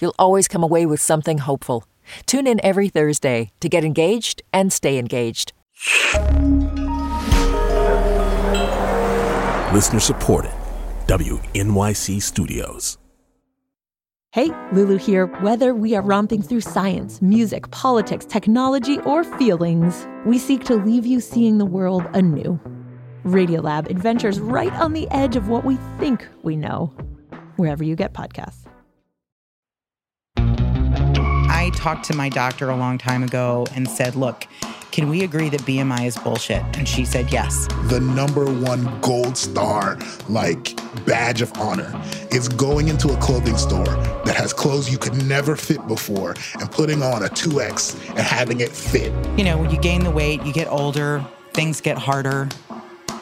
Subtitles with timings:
[0.00, 1.84] You'll always come away with something hopeful.
[2.26, 5.52] Tune in every Thursday to get engaged and stay engaged.
[9.72, 10.52] Listener supported.
[11.06, 12.98] WNYC Studios.
[14.32, 15.26] Hey, Lulu here.
[15.26, 21.04] Whether we are romping through science, music, politics, technology, or feelings, we seek to leave
[21.04, 22.60] you seeing the world anew.
[23.24, 26.92] Radiolab adventures right on the edge of what we think we know,
[27.56, 28.59] wherever you get podcasts.
[31.60, 34.46] I talked to my doctor a long time ago and said, look,
[34.92, 36.62] can we agree that BMI is bullshit?
[36.78, 37.66] And she said yes.
[37.90, 39.98] The number one gold star,
[40.30, 41.92] like badge of honor,
[42.32, 46.72] is going into a clothing store that has clothes you could never fit before and
[46.72, 49.12] putting on a 2X and having it fit.
[49.36, 52.48] You know, when you gain the weight, you get older, things get harder.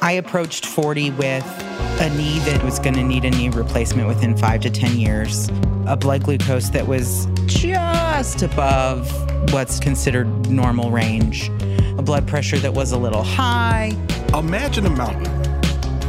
[0.00, 1.44] I approached 40 with
[2.00, 5.48] a knee that was going to need a knee replacement within five to 10 years,
[5.88, 7.64] a blood glucose that was just
[8.18, 9.08] above
[9.52, 11.50] what's considered normal range,
[11.96, 13.92] a blood pressure that was a little high.
[14.34, 15.32] Imagine a mountain.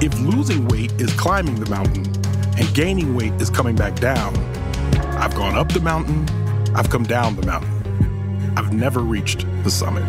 [0.02, 2.07] If losing weight is climbing the mountain
[2.57, 4.35] and gaining weight is coming back down,
[5.19, 6.27] I've gone up the mountain,
[6.75, 8.53] I've come down the mountain.
[8.57, 10.03] I've never reached the summit.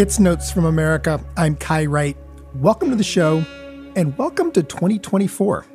[0.00, 1.22] It's Notes from America.
[1.36, 2.16] I'm Kai Wright.
[2.54, 3.44] Welcome to the show
[3.94, 5.66] and welcome to 2024.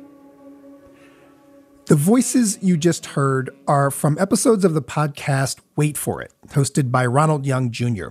[1.84, 6.90] The voices you just heard are from episodes of the podcast Weight for It, hosted
[6.90, 8.08] by Ronald Young Jr.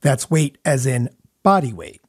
[0.00, 1.10] That's weight as in
[1.44, 2.02] body weight.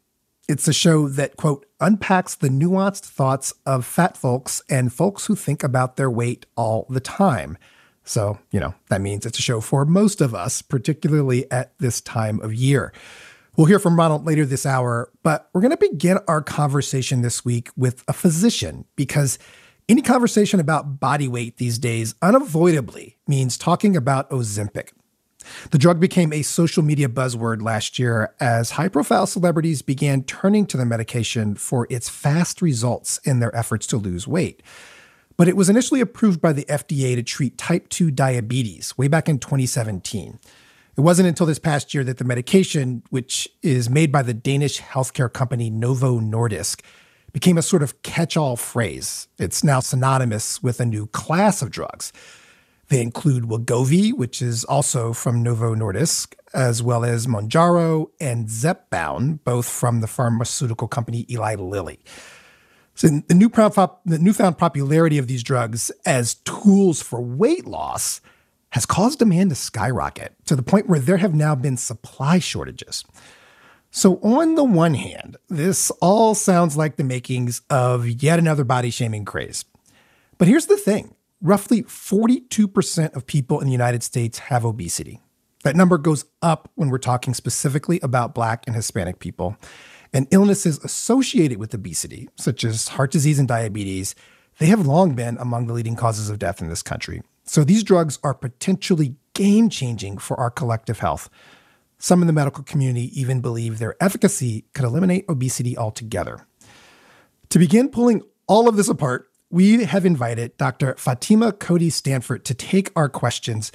[0.50, 5.36] It's a show that, quote, unpacks the nuanced thoughts of fat folks and folks who
[5.36, 7.60] think about their weight all the time.
[8.04, 12.02] So, you know, that means it's a show for most of us, particularly at this
[12.02, 12.92] time of year.
[13.56, 17.46] We'll hear from Ronald later this hour, but we're going to begin our conversation this
[17.46, 19.38] week with a physician because
[19.88, 24.90] any conversation about body weight these days unavoidably means talking about Ozempic.
[25.70, 30.66] The drug became a social media buzzword last year as high profile celebrities began turning
[30.66, 34.64] to the medication for its fast results in their efforts to lose weight.
[35.38, 39.30] But it was initially approved by the FDA to treat type 2 diabetes way back
[39.30, 40.40] in 2017.
[40.96, 44.80] It wasn't until this past year that the medication, which is made by the Danish
[44.80, 46.82] healthcare company Novo Nordisk,
[47.32, 49.28] became a sort of catch all phrase.
[49.40, 52.14] It's now synonymous with a new class of drugs.
[52.90, 59.40] They include Wegovy, which is also from Novo Nordisk, as well as Mounjaro and Zepbound,
[59.44, 62.02] both from the pharmaceutical company Eli Lilly.
[62.94, 63.24] So the,
[64.06, 68.22] the newfound popularity of these drugs as tools for weight loss
[68.74, 73.06] has caused demand to skyrocket to the point where there have now been supply shortages.
[73.92, 78.90] So, on the one hand, this all sounds like the makings of yet another body
[78.90, 79.64] shaming craze.
[80.40, 85.22] But here's the thing roughly 42% of people in the United States have obesity.
[85.64, 89.56] That number goes up when we're talking specifically about Black and Hispanic people.
[90.12, 94.16] And illnesses associated with obesity, such as heart disease and diabetes,
[94.58, 97.22] they have long been among the leading causes of death in this country.
[97.44, 101.30] So these drugs are potentially game changing for our collective health.
[101.98, 106.46] Some in the medical community even believe their efficacy could eliminate obesity altogether.
[107.50, 110.96] To begin pulling all of this apart, we have invited Dr.
[110.98, 113.72] Fatima Cody Stanford to take our questions.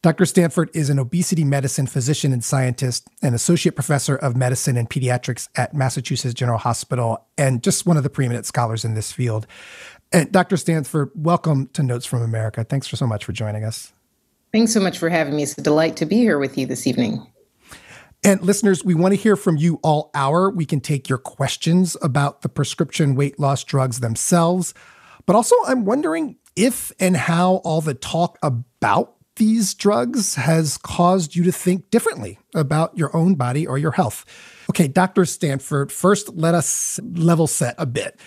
[0.00, 0.24] Dr.
[0.26, 5.48] Stanford is an obesity medicine physician and scientist, an associate professor of medicine and pediatrics
[5.56, 9.46] at Massachusetts General Hospital, and just one of the preeminent scholars in this field.
[10.12, 10.56] And Dr.
[10.56, 12.64] Stanford, welcome to Notes from America.
[12.64, 13.92] Thanks for so much for joining us.
[14.52, 15.42] Thanks so much for having me.
[15.42, 17.26] It's a delight to be here with you this evening.
[18.24, 20.50] And listeners, we want to hear from you all hour.
[20.50, 24.72] We can take your questions about the prescription weight loss drugs themselves.
[25.26, 31.36] But also, I'm wondering if and how all the talk about these drugs has caused
[31.36, 34.24] you to think differently about your own body or your health.
[34.70, 35.24] Okay, Dr.
[35.24, 38.18] Stanford, first let us level set a bit.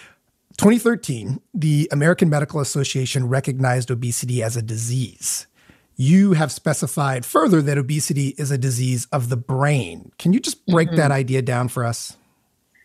[0.62, 5.48] 2013, the American Medical Association recognized obesity as a disease.
[5.96, 10.12] You have specified further that obesity is a disease of the brain.
[10.20, 10.98] Can you just break mm-hmm.
[10.98, 12.16] that idea down for us?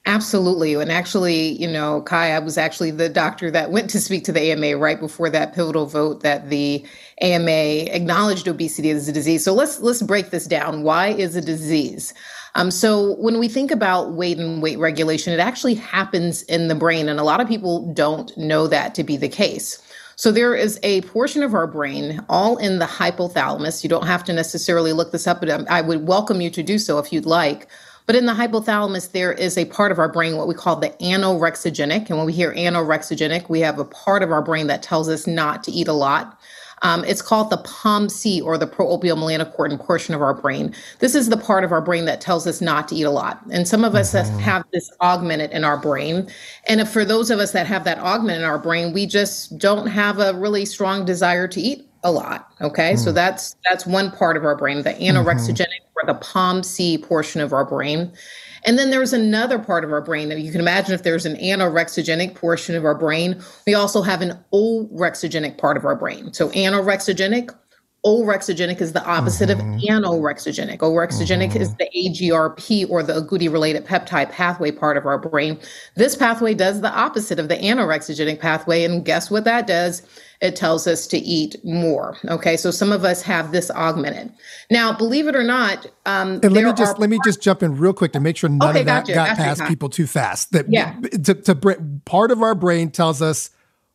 [0.07, 0.73] Absolutely.
[0.73, 4.33] And actually, you know, Kai, I was actually the doctor that went to speak to
[4.33, 6.83] the AMA right before that pivotal vote that the
[7.21, 9.45] AMA acknowledged obesity as a disease.
[9.45, 10.83] So let's let's break this down.
[10.83, 12.15] Why is a disease?
[12.57, 16.75] Um, so when we think about weight and weight regulation, it actually happens in the
[16.75, 19.83] brain, and a lot of people don't know that to be the case.
[20.17, 23.83] So there is a portion of our brain, all in the hypothalamus.
[23.83, 26.79] You don't have to necessarily look this up, but I would welcome you to do
[26.79, 27.69] so if you'd like.
[28.07, 30.91] But in the hypothalamus, there is a part of our brain, what we call the
[31.03, 32.09] anorexigenic.
[32.09, 35.27] And when we hear anorexigenic, we have a part of our brain that tells us
[35.27, 36.41] not to eat a lot.
[36.87, 40.73] Um, it's called the POMC or the proopiomelanocortin portion of our brain.
[41.01, 43.43] This is the part of our brain that tells us not to eat a lot.
[43.51, 44.39] And some of us mm-hmm.
[44.39, 46.31] have this augmented in our brain.
[46.69, 49.59] And if, for those of us that have that augment in our brain, we just
[49.59, 52.53] don't have a really strong desire to eat a lot.
[52.61, 52.93] Okay.
[52.93, 52.99] Mm.
[52.99, 55.17] So that's that's one part of our brain, the mm-hmm.
[55.17, 56.09] anorexigenic mm-hmm.
[56.09, 58.13] or the POMC portion of our brain.
[58.67, 61.37] And then there's another part of our brain that you can imagine if there's an
[61.37, 66.33] anorexigenic portion of our brain, we also have an orexigenic part of our brain.
[66.33, 67.55] So anorexigenic,
[68.07, 69.75] orexigenic is the opposite mm-hmm.
[69.75, 70.79] of anorexigenic.
[70.79, 71.61] Orexigenic mm-hmm.
[71.61, 75.59] is the AGRP or the agouti related peptide pathway part of our brain.
[75.97, 78.85] This pathway does the opposite of the anorexigenic pathway.
[78.85, 80.03] And guess what that does?
[80.41, 82.17] it tells us to eat more.
[82.27, 84.33] Okay, so some of us have this augmented.
[84.71, 87.77] Now, believe it or not, um, and let me just let me just jump in
[87.77, 89.71] real quick to make sure none okay, of that gotcha, got gotcha, past gotcha.
[89.71, 90.53] people too fast.
[90.53, 90.95] That yeah,
[91.25, 91.55] to, to
[92.05, 93.51] part of our brain tells us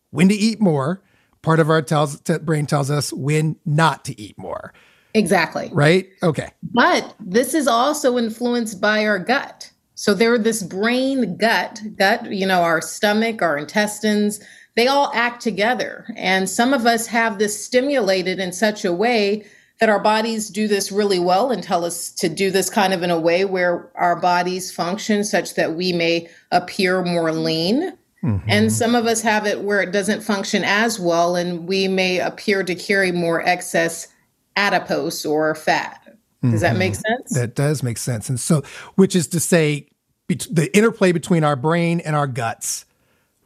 [0.09, 1.01] when to eat more.
[1.41, 4.73] Part of our tells brain tells us when not to eat more.
[5.13, 5.69] Exactly.
[5.73, 6.09] Right.
[6.23, 6.51] Okay.
[6.63, 9.71] But this is also influenced by our gut.
[9.95, 14.39] So there, this brain gut, gut, you know, our stomach, our intestines,
[14.75, 16.07] they all act together.
[16.15, 19.45] And some of us have this stimulated in such a way
[19.79, 23.03] that our bodies do this really well and tell us to do this kind of
[23.03, 27.97] in a way where our bodies function such that we may appear more lean.
[28.23, 28.49] Mm-hmm.
[28.49, 32.19] And some of us have it where it doesn't function as well and we may
[32.19, 34.07] appear to carry more excess
[34.55, 36.01] adipose or fat.
[36.05, 36.15] Does
[36.53, 36.59] mm-hmm.
[36.59, 37.33] that make sense?
[37.33, 38.29] That does make sense.
[38.29, 38.63] And so,
[38.95, 39.87] which is to say,
[40.27, 42.85] the interplay between our brain and our guts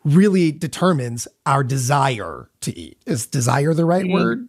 [0.04, 2.98] really determines our desire to eat.
[3.06, 4.48] Is desire the right word?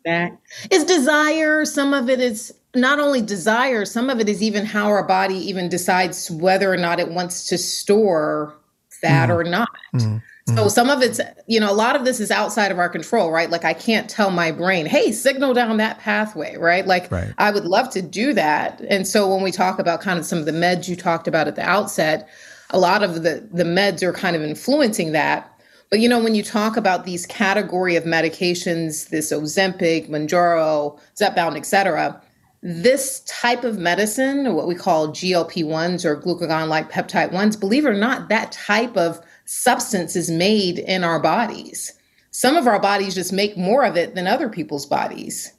[0.71, 4.87] Is desire, some of it is not only desire, some of it is even how
[4.89, 8.55] our body even decides whether or not it wants to store
[8.97, 9.35] fat mm.
[9.35, 9.69] or not.
[9.95, 10.23] Mm.
[10.55, 13.33] So some of it's, you know, a lot of this is outside of our control,
[13.33, 13.51] right?
[13.51, 16.87] Like I can't tell my brain, hey, signal down that pathway, right?
[16.87, 17.35] Like right.
[17.39, 18.81] I would love to do that.
[18.89, 21.49] And so when we talk about kind of some of the meds you talked about
[21.49, 22.29] at the outset,
[22.71, 25.53] a lot of the the meds are kind of influencing that.
[25.91, 31.57] But you know, when you talk about these category of medications, this Ozempic, Mounjaro, Zepbound,
[31.57, 32.23] et cetera,
[32.63, 37.95] this type of medicine, what we call GLP-1s or glucagon-like peptide ones, believe it or
[37.95, 41.93] not, that type of substance is made in our bodies.
[42.31, 45.53] Some of our bodies just make more of it than other people's bodies.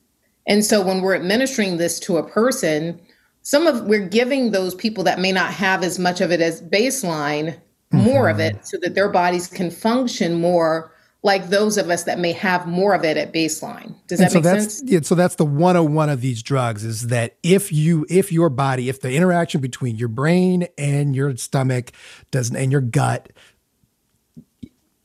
[0.48, 3.00] And so when we're administering this to a person,
[3.42, 6.62] some of we're giving those people that may not have as much of it as
[6.62, 7.58] baseline
[7.92, 8.36] more mm-hmm.
[8.36, 10.92] of it so that their bodies can function more
[11.24, 13.96] like those of us that may have more of it at baseline.
[14.08, 14.92] Does that so make that's, sense?
[14.92, 18.90] Yeah, so that's the 101 of these drugs is that if you if your body,
[18.90, 21.92] if the interaction between your brain and your stomach
[22.32, 23.32] doesn't and your gut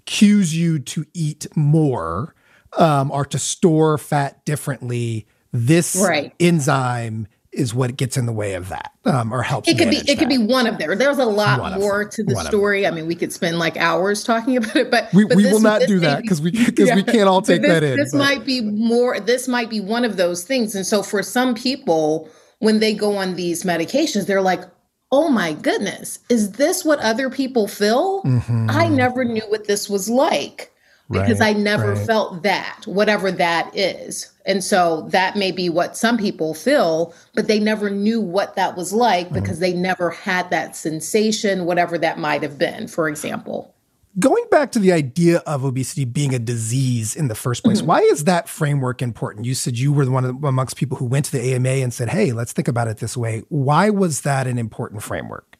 [0.04, 2.34] cues you to eat more
[2.76, 6.34] um, or to store fat differently, this right.
[6.38, 9.96] enzyme is what gets in the way of that um, or helps it could be
[9.96, 10.18] it that.
[10.18, 13.06] could be one of there there's a lot one more to the story i mean
[13.06, 15.82] we could spend like hours talking about it but we, but we this, will not
[15.86, 16.94] do that because we because yeah.
[16.94, 18.18] we can't all take this, that in this but.
[18.18, 22.28] might be more this might be one of those things and so for some people
[22.58, 24.62] when they go on these medications they're like
[25.10, 28.66] oh my goodness is this what other people feel mm-hmm.
[28.70, 30.72] i never knew what this was like
[31.12, 32.06] because right, I never right.
[32.06, 34.31] felt that, whatever that is.
[34.44, 38.76] And so that may be what some people feel, but they never knew what that
[38.76, 39.34] was like mm.
[39.34, 43.74] because they never had that sensation, whatever that might have been, for example.
[44.18, 47.86] Going back to the idea of obesity being a disease in the first place, mm-hmm.
[47.86, 49.46] why is that framework important?
[49.46, 51.94] You said you were one of the, amongst people who went to the AMA and
[51.94, 53.42] said, hey, let's think about it this way.
[53.48, 55.51] Why was that an important framework?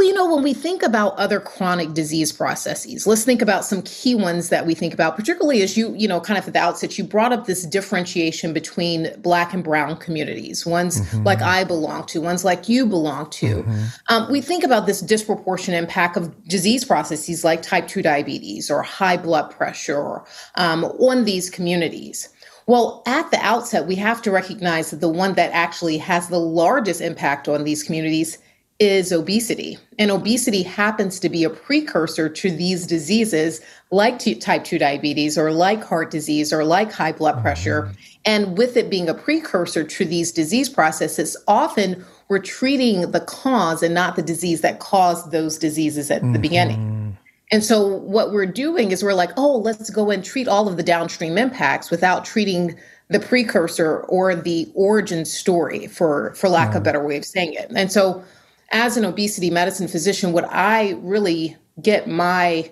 [0.00, 3.82] Well, you know, when we think about other chronic disease processes, let's think about some
[3.82, 6.58] key ones that we think about, particularly as you, you know, kind of at the
[6.58, 11.24] outset, you brought up this differentiation between Black and Brown communities, ones mm-hmm.
[11.24, 13.56] like I belong to, ones like you belong to.
[13.56, 13.84] Mm-hmm.
[14.08, 18.80] Um, we think about this disproportionate impact of disease processes like type 2 diabetes or
[18.80, 20.22] high blood pressure
[20.54, 22.30] um, on these communities.
[22.66, 26.40] Well, at the outset, we have to recognize that the one that actually has the
[26.40, 28.38] largest impact on these communities
[28.80, 29.78] is obesity.
[29.98, 33.60] And obesity happens to be a precursor to these diseases
[33.90, 37.42] like type 2 diabetes or like heart disease or like high blood mm-hmm.
[37.42, 37.92] pressure.
[38.24, 43.82] And with it being a precursor to these disease processes, often we're treating the cause
[43.82, 46.32] and not the disease that caused those diseases at mm-hmm.
[46.32, 47.18] the beginning.
[47.52, 50.76] And so what we're doing is we're like, oh, let's go and treat all of
[50.76, 56.74] the downstream impacts without treating the precursor or the origin story for for lack of
[56.74, 56.84] a mm-hmm.
[56.84, 57.70] better way of saying it.
[57.74, 58.22] And so
[58.70, 62.70] as an obesity medicine physician, what I really get my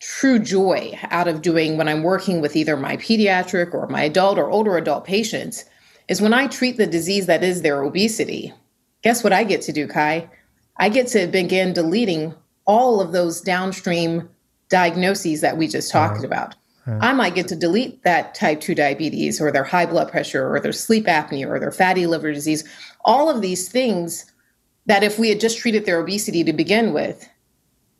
[0.00, 4.38] true joy out of doing when I'm working with either my pediatric or my adult
[4.38, 5.64] or older adult patients
[6.08, 8.52] is when I treat the disease that is their obesity.
[9.02, 10.28] Guess what I get to do, Kai?
[10.76, 14.28] I get to begin deleting all of those downstream
[14.70, 16.26] diagnoses that we just talked uh-huh.
[16.26, 16.54] about.
[16.86, 16.98] Uh-huh.
[17.02, 20.60] I might get to delete that type 2 diabetes or their high blood pressure or
[20.60, 22.64] their sleep apnea or their fatty liver disease.
[23.04, 24.29] All of these things
[24.86, 27.28] that if we had just treated their obesity to begin with,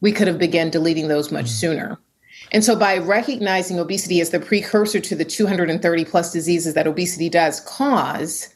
[0.01, 1.61] we could have begun deleting those much mm.
[1.61, 1.99] sooner.
[2.53, 7.29] And so by recognizing obesity as the precursor to the 230 plus diseases that obesity
[7.29, 8.49] does cause,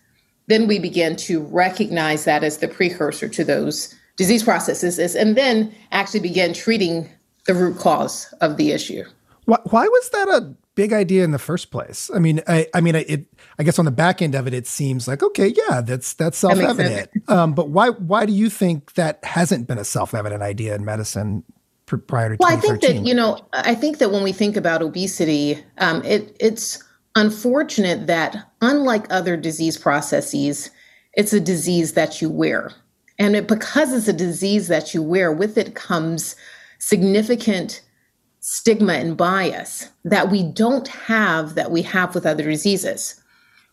[0.47, 5.75] then we begin to recognize that as the precursor to those disease processes and then
[5.93, 7.09] actually begin treating
[7.47, 9.05] the root cause of the issue.
[9.45, 12.11] Why, why was that a big idea in the first place?
[12.15, 13.27] I mean, I, I mean, it.
[13.59, 16.39] I guess on the back end of it, it seems like okay, yeah, that's that's
[16.39, 17.11] self evident.
[17.29, 20.85] um, but why why do you think that hasn't been a self evident idea in
[20.85, 21.45] medicine
[21.87, 22.37] prior to?
[22.39, 26.03] Well, I think that you know, I think that when we think about obesity, um,
[26.05, 26.83] it it's
[27.15, 30.71] unfortunate that unlike other disease processes,
[31.15, 32.73] it's a disease that you wear,
[33.19, 36.35] and it, because it's a disease that you wear, with it comes
[36.79, 37.81] significant
[38.47, 43.19] stigma and bias that we don't have that we have with other diseases.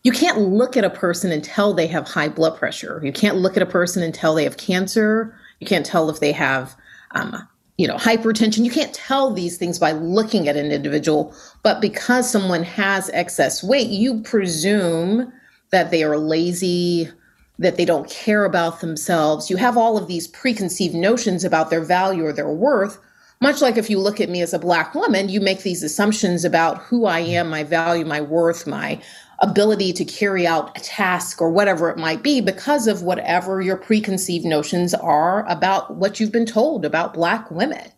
[0.02, 2.98] You can't look at a person and tell they have high blood pressure.
[3.04, 5.36] You can't look at a person and tell they have cancer.
[5.60, 6.74] You can't tell if they have,
[7.10, 8.64] um, you know, hypertension.
[8.64, 11.34] You can't tell these things by looking at an individual.
[11.62, 15.30] But because someone has excess weight, you presume
[15.70, 17.10] that they are lazy,
[17.58, 19.50] that they don't care about themselves.
[19.50, 22.96] You have all of these preconceived notions about their value or their worth
[23.42, 26.44] much like if you look at me as a black woman, you make these assumptions
[26.44, 29.02] about who I am, my value, my worth, my
[29.40, 33.76] ability to carry out a task or whatever it might be because of whatever your
[33.76, 37.90] preconceived notions are about what you've been told about black women.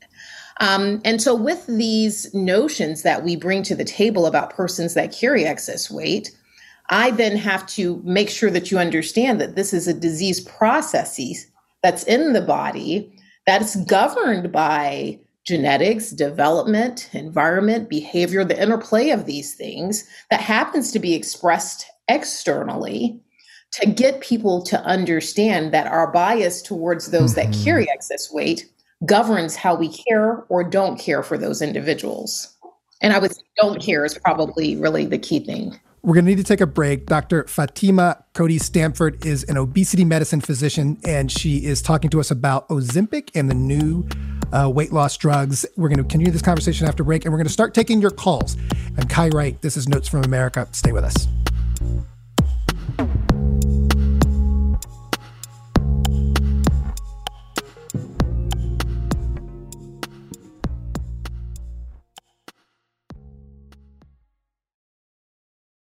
[0.61, 5.13] Um, and so, with these notions that we bring to the table about persons that
[5.13, 6.31] carry excess weight,
[6.89, 11.21] I then have to make sure that you understand that this is a disease process
[11.83, 13.15] that's in the body
[13.47, 20.99] that's governed by genetics, development, environment, behavior, the interplay of these things that happens to
[20.99, 23.21] be expressed externally
[23.73, 27.51] to get people to understand that our bias towards those mm-hmm.
[27.51, 28.71] that carry excess weight
[29.05, 32.57] governs how we care or don't care for those individuals.
[33.03, 35.79] And I would say don't care is probably really the key thing.
[36.05, 37.07] We're going to need to take a break.
[37.07, 37.45] Dr.
[37.45, 42.69] Fatima Cody Stanford is an obesity medicine physician, and she is talking to us about
[42.69, 44.07] Ozempic and the new
[44.53, 45.65] uh, weight loss drugs.
[45.79, 48.11] We're going to continue this conversation after break, and we're going to start taking your
[48.11, 48.59] calls.
[48.99, 49.59] I'm Kai Wright.
[49.63, 50.69] This is Notes from America.
[50.73, 51.27] Stay with us.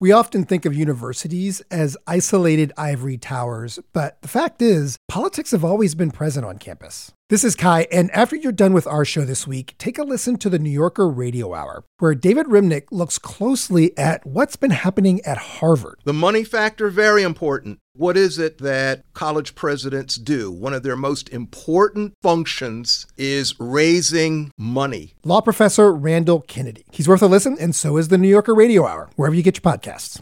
[0.03, 5.63] We often think of universities as isolated ivory towers, but the fact is, politics have
[5.63, 7.13] always been present on campus.
[7.29, 10.35] This is Kai, and after you're done with our show this week, take a listen
[10.39, 15.21] to the New Yorker Radio Hour, where David Remnick looks closely at what's been happening
[15.21, 16.01] at Harvard.
[16.03, 17.79] The money factor, very important.
[17.95, 20.51] What is it that college presidents do?
[20.51, 25.13] One of their most important functions is raising money.
[25.23, 26.85] Law professor Randall Kennedy.
[26.91, 29.63] He's worth a listen, and so is the New Yorker Radio Hour, wherever you get
[29.63, 30.19] your podcasts.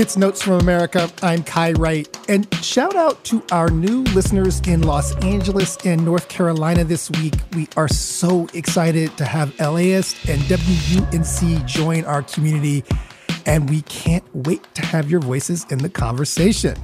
[0.00, 1.10] It's Notes from America.
[1.24, 2.06] I'm Kai Wright.
[2.28, 7.34] And shout out to our new listeners in Los Angeles and North Carolina this week.
[7.56, 12.84] We are so excited to have LAist and WUNC join our community,
[13.44, 16.76] and we can't wait to have your voices in the conversation.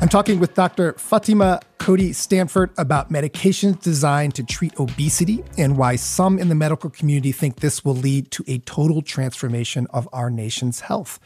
[0.00, 0.94] I'm talking with Dr.
[0.94, 6.90] Fatima Cody Stanford about medications designed to treat obesity and why some in the medical
[6.90, 11.20] community think this will lead to a total transformation of our nation's health.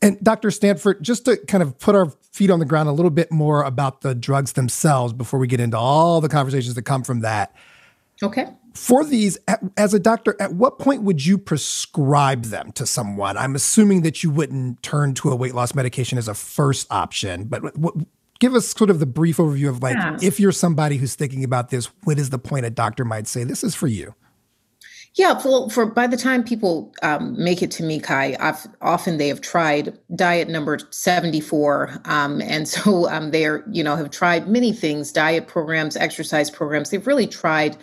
[0.00, 0.50] And Dr.
[0.50, 3.62] Stanford, just to kind of put our feet on the ground a little bit more
[3.62, 7.54] about the drugs themselves before we get into all the conversations that come from that.
[8.22, 8.46] Okay.
[8.74, 9.38] For these,
[9.76, 13.36] as a doctor, at what point would you prescribe them to someone?
[13.36, 17.44] I'm assuming that you wouldn't turn to a weight loss medication as a first option,
[17.44, 17.94] but what,
[18.38, 20.16] give us sort of the brief overview of like, yeah.
[20.22, 23.42] if you're somebody who's thinking about this, what is the point a doctor might say,
[23.42, 24.14] this is for you?
[25.14, 29.16] Yeah, well, for by the time people um, make it to me, Kai, I've, often
[29.16, 34.10] they have tried diet number seventy four, um, and so um, they're you know have
[34.10, 36.90] tried many things, diet programs, exercise programs.
[36.90, 37.76] They've really tried,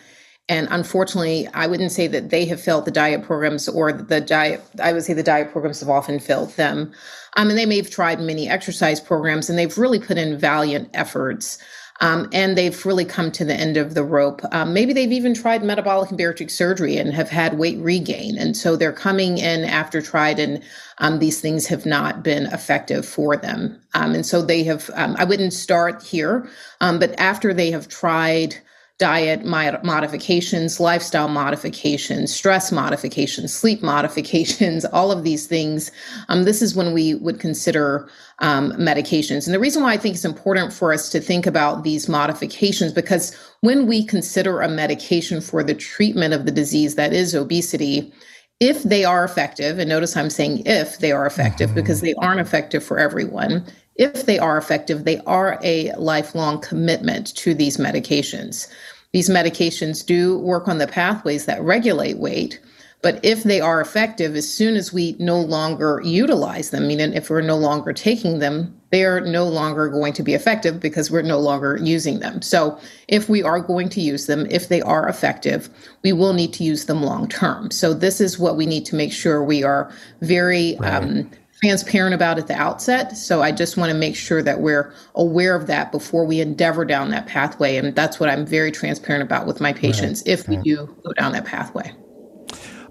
[0.48, 4.62] and unfortunately, I wouldn't say that they have failed the diet programs or the diet.
[4.82, 6.94] I would say the diet programs have often failed them,
[7.36, 10.90] um, and they may have tried many exercise programs, and they've really put in valiant
[10.94, 11.58] efforts.
[12.02, 14.42] Um, and they've really come to the end of the rope.
[14.52, 18.38] Um, maybe they've even tried metabolic and bariatric surgery and have had weight regain.
[18.38, 20.62] And so they're coming in after tried, and
[20.98, 23.82] um, these things have not been effective for them.
[23.94, 26.50] Um, and so they have, um, I wouldn't start here,
[26.82, 28.58] um, but after they have tried
[28.98, 35.92] diet modifications, lifestyle modifications, stress modifications, sleep modifications, all of these things.
[36.30, 38.10] Um, this is when we would consider
[38.40, 39.46] um, medications.
[39.46, 42.94] And the reason why I think it's important for us to think about these modifications,
[42.94, 48.14] because when we consider a medication for the treatment of the disease that is obesity,
[48.62, 51.76] if they are effective, and notice I'm saying if they are effective mm-hmm.
[51.76, 57.36] because they aren't effective for everyone, if they are effective, they are a lifelong commitment
[57.36, 58.68] to these medications.
[59.14, 62.60] These medications do work on the pathways that regulate weight,
[63.06, 67.30] but if they are effective, as soon as we no longer utilize them, meaning if
[67.30, 71.40] we're no longer taking them, they're no longer going to be effective because we're no
[71.40, 72.42] longer using them.
[72.42, 75.70] So, if we are going to use them, if they are effective,
[76.04, 77.70] we will need to use them long term.
[77.70, 80.96] So, this is what we need to make sure we are very right.
[80.96, 81.30] um,
[81.66, 83.18] transparent about at the outset.
[83.18, 86.86] So I just want to make sure that we're aware of that before we endeavor
[86.86, 87.78] down that pathway.
[87.78, 90.34] And that's what I'm very transparent about with my patients right.
[90.34, 91.92] if we do go down that pathway.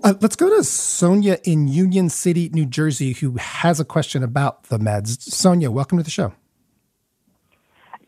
[0.02, 4.64] Uh, let's go to Sonia in Union City, New Jersey, who has a question about
[4.64, 5.22] the meds.
[5.22, 6.34] Sonia, welcome to the show.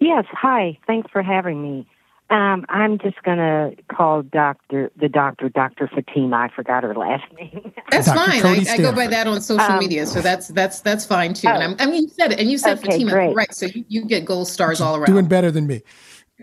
[0.01, 0.79] Yes, hi.
[0.87, 1.89] Thanks for having me.
[2.29, 6.37] Um, I'm just gonna call Doctor the doctor Doctor Fatima.
[6.37, 7.73] I forgot her last name.
[7.91, 8.19] That's Dr.
[8.19, 8.45] fine.
[8.45, 11.47] I, I, go by that on social um, media, so that's that's that's fine too.
[11.47, 13.37] Oh, and i mean, you said it, and you said okay, Fatima, great.
[13.37, 13.55] right?
[13.55, 15.07] So you, you get gold stars all around.
[15.07, 15.83] Doing better than me.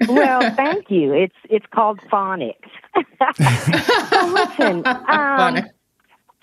[0.07, 1.11] well, thank you.
[1.11, 2.55] It's it's called phonics.
[3.35, 5.69] so listen, um,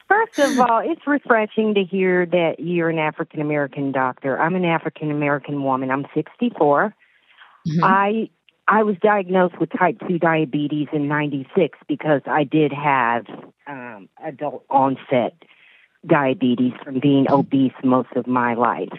[0.07, 4.38] first of all, it's refreshing to hear that you're an African American doctor.
[4.38, 5.90] I'm an African American woman.
[5.90, 6.94] I'm 64.
[7.66, 7.85] Mm-hmm.
[7.85, 8.31] I
[8.70, 13.26] I was diagnosed with type 2 diabetes in 96 because I did have
[13.66, 15.35] um, adult onset
[16.06, 18.96] diabetes from being obese most of my life.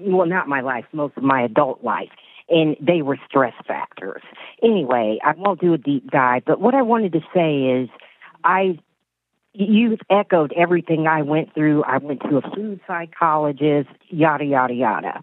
[0.00, 2.08] Well, not my life, most of my adult life.
[2.48, 4.22] And they were stress factors.
[4.62, 7.90] Anyway, I won't do a deep dive, but what I wanted to say is
[8.42, 8.78] I
[9.52, 11.84] you've echoed everything I went through.
[11.84, 15.22] I went to a food psychologist, yada yada yada.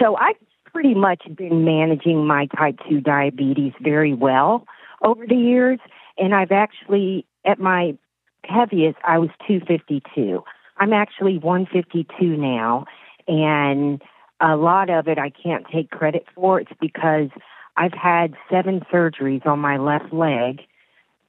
[0.00, 0.32] So I
[0.76, 4.66] pretty much been managing my type 2 diabetes very well
[5.02, 5.78] over the years.
[6.18, 7.96] And I've actually, at my
[8.44, 10.44] heaviest, I was 252.
[10.76, 12.84] I'm actually 152 now.
[13.26, 14.02] And
[14.38, 16.60] a lot of it I can't take credit for.
[16.60, 17.30] It's because
[17.78, 20.60] I've had seven surgeries on my left leg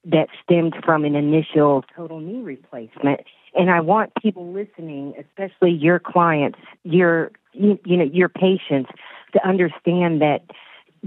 [0.04, 3.22] that stemmed from an initial total knee replacement.
[3.58, 8.91] And I want people listening, especially your clients, your you, you know your patients,
[9.34, 10.43] to understand that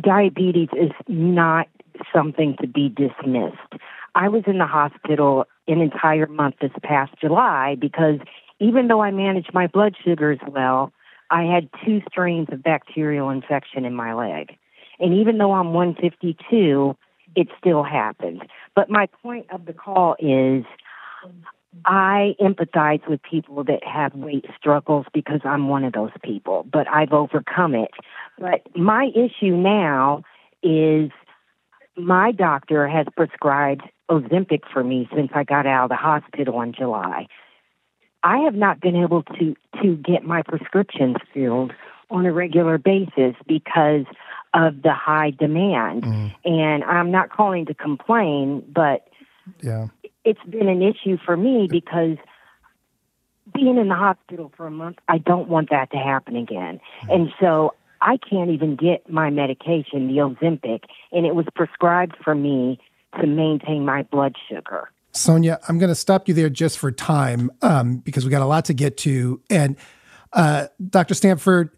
[0.00, 1.68] diabetes is not
[2.12, 3.74] something to be dismissed.
[4.14, 8.18] I was in the hospital an entire month this past July because
[8.58, 10.92] even though I managed my blood sugars well,
[11.30, 14.56] I had two strains of bacterial infection in my leg.
[14.98, 16.96] And even though I'm 152,
[17.36, 18.42] it still happened.
[18.74, 20.64] But my point of the call is
[21.84, 26.88] I empathize with people that have weight struggles because I'm one of those people, but
[26.88, 27.90] I've overcome it.
[28.38, 30.24] But my issue now
[30.62, 31.10] is
[31.96, 36.72] my doctor has prescribed Ozempic for me since I got out of the hospital in
[36.72, 37.26] July.
[38.22, 41.72] I have not been able to to get my prescriptions filled
[42.10, 44.04] on a regular basis because
[44.52, 46.02] of the high demand.
[46.02, 46.34] Mm.
[46.44, 49.06] And I'm not calling to complain, but
[49.62, 49.86] yeah.
[50.24, 52.16] It's been an issue for me because
[53.54, 56.80] being in the hospital for a month, I don't want that to happen again.
[57.04, 57.14] Mm.
[57.14, 62.34] And so I can't even get my medication, the Ozempic, and it was prescribed for
[62.34, 62.78] me
[63.20, 64.90] to maintain my blood sugar.
[65.12, 68.46] Sonia, I'm going to stop you there just for time um, because we got a
[68.46, 69.40] lot to get to.
[69.50, 69.76] And
[70.32, 71.14] uh, Dr.
[71.14, 71.70] Stanford,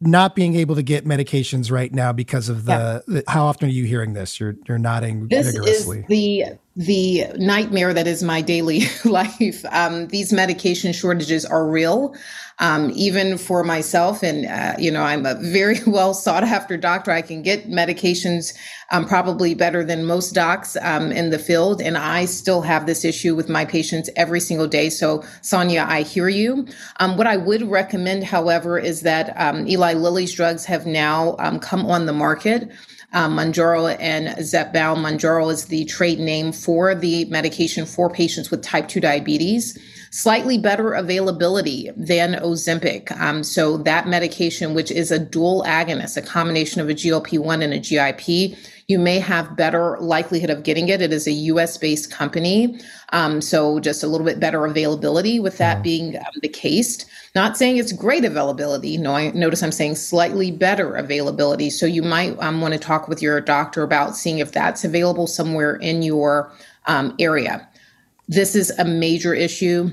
[0.00, 3.14] not being able to get medications right now because of the, yeah.
[3.14, 7.24] the, how often are you hearing this you're you're nodding this vigorously is the the
[7.36, 12.14] nightmare that is my daily life um, these medication shortages are real
[12.58, 14.22] um, even for myself.
[14.22, 17.10] And, uh, you know, I'm a very well sought after doctor.
[17.10, 18.56] I can get medications
[18.90, 21.82] um, probably better than most docs um, in the field.
[21.82, 24.90] And I still have this issue with my patients every single day.
[24.90, 26.66] So, Sonia, I hear you.
[27.00, 31.58] Um, what I would recommend, however, is that um, Eli Lilly's drugs have now um,
[31.58, 32.70] come on the market.
[33.16, 34.98] Um, Mounjaro and Zepbound.
[34.98, 39.78] Mounjaro is the trade name for the medication for patients with type 2 diabetes
[40.16, 43.12] slightly better availability than Ozempic.
[43.20, 47.74] Um, so that medication, which is a dual agonist, a combination of a GLP-1 and
[47.74, 48.56] a GIP,
[48.88, 51.02] you may have better likelihood of getting it.
[51.02, 52.80] It is a US based company.
[53.12, 57.04] Um, so just a little bit better availability with that being um, the case.
[57.36, 58.96] Not saying it's great availability.
[58.96, 61.68] No, I notice I'm saying slightly better availability.
[61.68, 65.26] So you might um, want to talk with your doctor about seeing if that's available
[65.26, 66.50] somewhere in your
[66.86, 67.68] um, area.
[68.26, 69.90] This is a major issue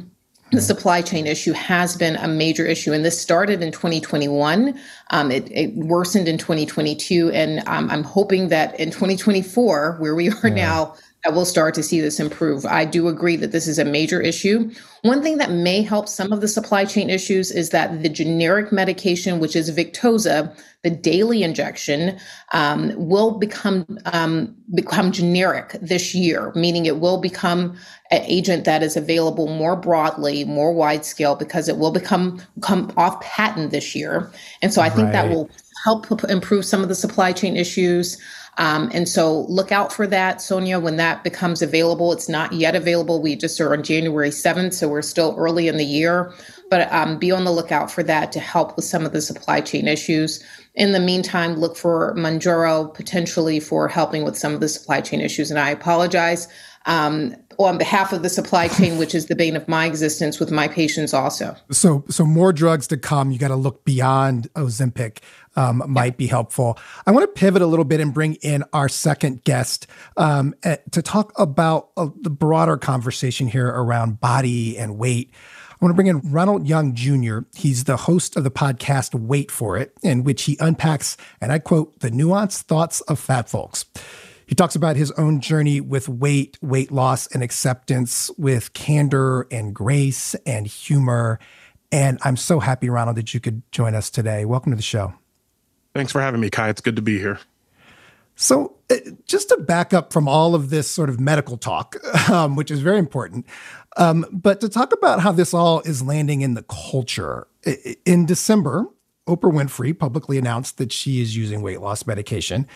[0.54, 4.80] the supply chain issue has been a major issue, and this started in 2021.
[5.10, 10.30] Um, it, it, worsened in 2022, and um, I'm hoping that in 2024, where we
[10.30, 10.54] are yeah.
[10.54, 12.66] now, that we'll start to see this improve.
[12.66, 14.70] I do agree that this is a major issue.
[15.04, 18.72] One thing that may help some of the supply chain issues is that the generic
[18.72, 22.20] medication, which is Victoza, the daily injection,
[22.52, 27.78] um, will become um, become generic this year, meaning it will become
[28.12, 32.92] an agent that is available more broadly, more wide scale, because it will become come
[32.98, 34.30] off patent this year.
[34.62, 35.14] And so I think right.
[35.14, 35.50] that will
[35.86, 38.18] help improve some of the supply chain issues.
[38.58, 42.14] Um, and so look out for that, Sonia, when that becomes available.
[42.14, 43.22] It's not yet available.
[43.22, 46.34] We just are on January 7th, so we're still early in the year.
[46.70, 49.62] But um, be on the lookout for that to help with some of the supply
[49.62, 50.44] chain issues.
[50.76, 55.22] In the meantime, look for Mounjaro potentially for helping with some of the supply chain
[55.22, 55.52] issues.
[55.52, 56.48] And I apologize
[56.86, 60.52] um, on behalf of the supply chain, which is the bane of my existence with
[60.52, 61.56] my patients also.
[61.72, 63.32] So, so more drugs to come.
[63.32, 65.20] You got to look beyond Ozempic
[65.56, 66.78] um, might be helpful.
[67.06, 69.88] I want to pivot a little bit and bring in our second guest
[70.18, 75.32] um, eh, to talk about uh, the broader conversation here around body and weight.
[75.72, 77.40] I want to bring in Ronald Young Jr.
[77.54, 81.60] He's the host of the podcast Weight for It, in which he unpacks, and I
[81.60, 83.86] quote, the nuanced thoughts of fat folks.
[84.46, 89.74] He talks about his own journey with weight, weight loss, and acceptance with candor and
[89.74, 91.40] grace and humor.
[91.92, 94.46] And I'm so happy, Ronald, that you could join us today.
[94.46, 95.14] Welcome to the show.
[95.94, 96.70] Thanks for having me, Kai.
[96.70, 97.40] It's good to be here.
[98.36, 101.96] So, uh, just to back up from all of this sort of medical talk,
[102.30, 103.46] um, which is very important,
[103.98, 107.48] um, but to talk about how this all is landing in the culture.
[108.06, 108.88] In December,
[109.28, 112.68] Oprah Winfrey publicly announced that she is using weight loss medication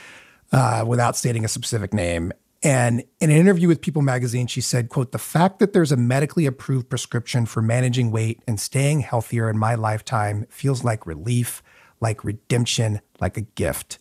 [0.52, 2.32] uh, without stating a specific name.
[2.64, 5.98] And in an interview with People magazine, she said, quote, the fact that there's a
[5.98, 11.62] medically approved prescription for managing weight and staying healthier in my lifetime feels like relief
[12.00, 14.00] like redemption, like a gift.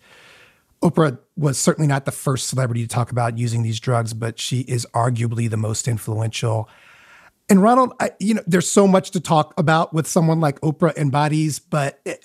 [0.83, 4.61] Oprah was certainly not the first celebrity to talk about using these drugs, but she
[4.61, 6.69] is arguably the most influential.
[7.49, 10.93] And Ronald, I, you know, there's so much to talk about with someone like Oprah
[10.97, 12.17] and bodies, but eh,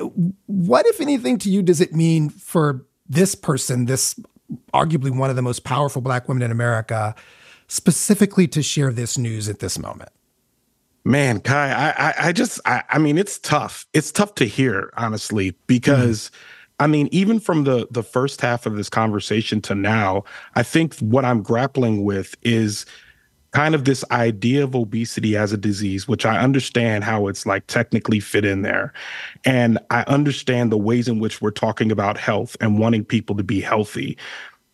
[0.48, 4.20] what, if anything, to you does it mean for this person, this
[4.74, 7.14] arguably one of the most powerful Black women in America,
[7.68, 10.10] specifically to share this news at this moment?
[11.04, 13.86] Man, Kai, I, I, I just, I, I, mean, it's tough.
[13.94, 16.32] It's tough to hear, honestly, because, mm.
[16.80, 20.24] I mean, even from the the first half of this conversation to now,
[20.56, 22.86] I think what I'm grappling with is
[23.52, 27.68] kind of this idea of obesity as a disease, which I understand how it's like
[27.68, 28.94] technically fit in there,
[29.46, 33.44] and I understand the ways in which we're talking about health and wanting people to
[33.44, 34.18] be healthy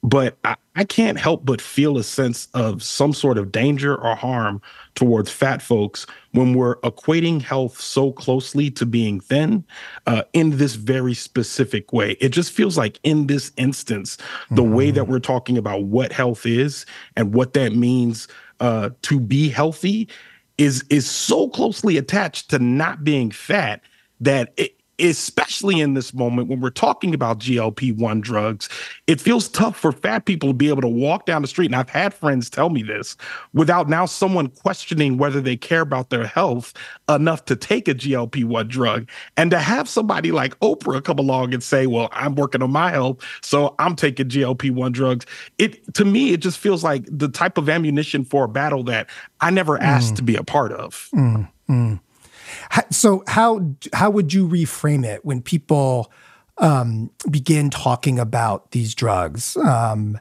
[0.03, 4.15] but I, I, can't help but feel a sense of some sort of danger or
[4.15, 4.61] harm
[4.95, 9.65] towards fat folks when we're equating health so closely to being thin
[10.05, 12.11] uh, in this very specific way.
[12.21, 14.17] It just feels like in this instance,
[14.51, 14.73] the mm-hmm.
[14.73, 15.11] way that mm-hmm.
[15.11, 16.85] we're talking about what health is
[17.15, 18.27] and what that means
[18.59, 20.07] uh, to be healthy
[20.57, 23.81] is is so closely attached to not being fat
[24.19, 28.69] that it, especially in this moment when we're talking about GLP 1 drugs,
[29.05, 31.67] it feels tough for fat people to be able to walk down the street.
[31.67, 33.15] And I've had friends tell me this
[33.53, 36.73] without now someone questioning whether they care about their health
[37.09, 39.07] enough to take a GLP 1 drug.
[39.35, 42.91] And to have somebody like Oprah come along and say, Well, I'm working on my
[42.91, 45.25] health, so I'm taking GLP 1 drugs.
[45.57, 49.09] It to me, it just feels like the type of ammunition for a battle that
[49.41, 50.17] I never asked mm.
[50.17, 51.09] to be a part of.
[51.13, 51.99] Mm, mm.
[52.89, 56.11] So how how would you reframe it when people
[56.57, 59.57] um, begin talking about these drugs?
[59.57, 60.19] Um,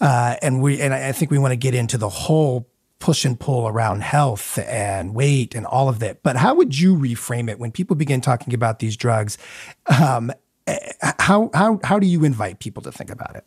[0.00, 3.38] uh, and we and I think we want to get into the whole push and
[3.38, 6.22] pull around health and weight and all of that.
[6.22, 9.38] But how would you reframe it when people begin talking about these drugs?
[9.86, 10.32] Um,
[10.66, 10.78] eh,
[11.18, 13.44] how how how do you invite people to think about it?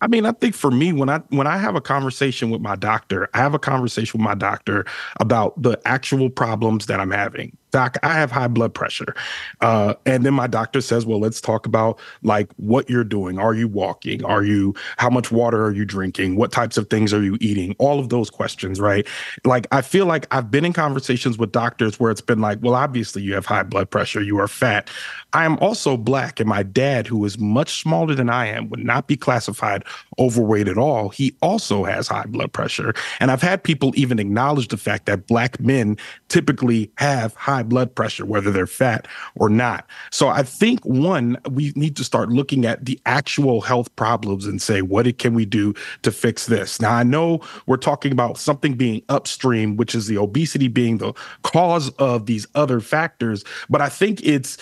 [0.00, 2.76] I mean, I think for me, when I when I have a conversation with my
[2.76, 4.84] doctor, I have a conversation with my doctor
[5.18, 9.14] about the actual problems that I'm having doc, I have high blood pressure.
[9.60, 13.38] Uh, and then my doctor says, well, let's talk about like what you're doing.
[13.38, 14.24] Are you walking?
[14.24, 16.36] Are you, how much water are you drinking?
[16.36, 17.74] What types of things are you eating?
[17.78, 19.06] All of those questions, right?
[19.44, 22.74] Like, I feel like I've been in conversations with doctors where it's been like, well,
[22.74, 24.90] obviously you have high blood pressure, you are fat.
[25.32, 28.84] I am also black, and my dad, who is much smaller than I am, would
[28.84, 29.84] not be classified
[30.18, 31.10] overweight at all.
[31.10, 32.94] He also has high blood pressure.
[33.20, 37.64] And I've had people even acknowledge the fact that black men typically have high high
[37.64, 39.84] blood pressure, whether they're fat or not.
[40.12, 44.62] So I think one, we need to start looking at the actual health problems and
[44.62, 46.80] say, what can we do to fix this?
[46.80, 51.12] Now, I know we're talking about something being upstream, which is the obesity being the
[51.42, 54.56] cause of these other factors, but I think it's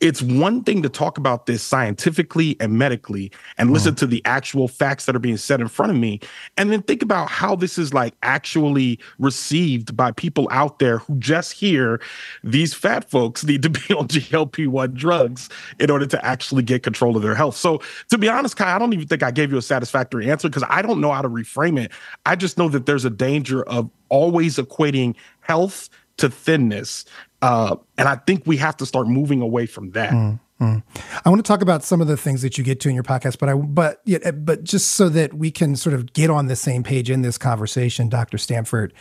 [0.00, 3.98] it's one thing to talk about this scientifically and medically and listen mm.
[3.98, 6.20] to the actual facts that are being said in front of me
[6.56, 11.16] and then think about how this is like actually received by people out there who
[11.18, 12.00] just hear
[12.42, 17.16] these fat folks need to be on GLP-1 drugs in order to actually get control
[17.16, 17.56] of their health.
[17.56, 20.48] So to be honest, Kai, I don't even think I gave you a satisfactory answer
[20.48, 21.92] because I don't know how to reframe it.
[22.26, 27.04] I just know that there's a danger of always equating health to thinness
[27.44, 30.12] uh, and I think we have to start moving away from that.
[30.12, 30.82] Mm, mm.
[31.26, 33.04] I want to talk about some of the things that you get to in your
[33.04, 36.46] podcast, but I but yeah, but just so that we can sort of get on
[36.46, 38.38] the same page in this conversation, Dr.
[38.38, 38.94] Stanford.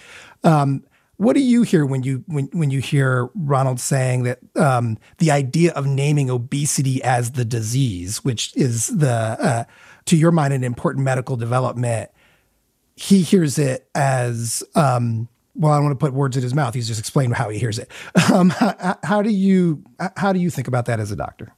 [0.44, 0.84] Um,
[1.18, 5.32] what do you hear when you when when you hear Ronald saying that um, the
[5.32, 9.64] idea of naming obesity as the disease, which is the uh,
[10.06, 12.10] to your mind an important medical development,
[12.96, 16.74] he hears it as um, well, I don't want to put words in his mouth.
[16.74, 17.90] He's just explained how he hears it.
[18.34, 19.84] Um, how, how, do you
[20.18, 21.54] how do you think about that as a doctor?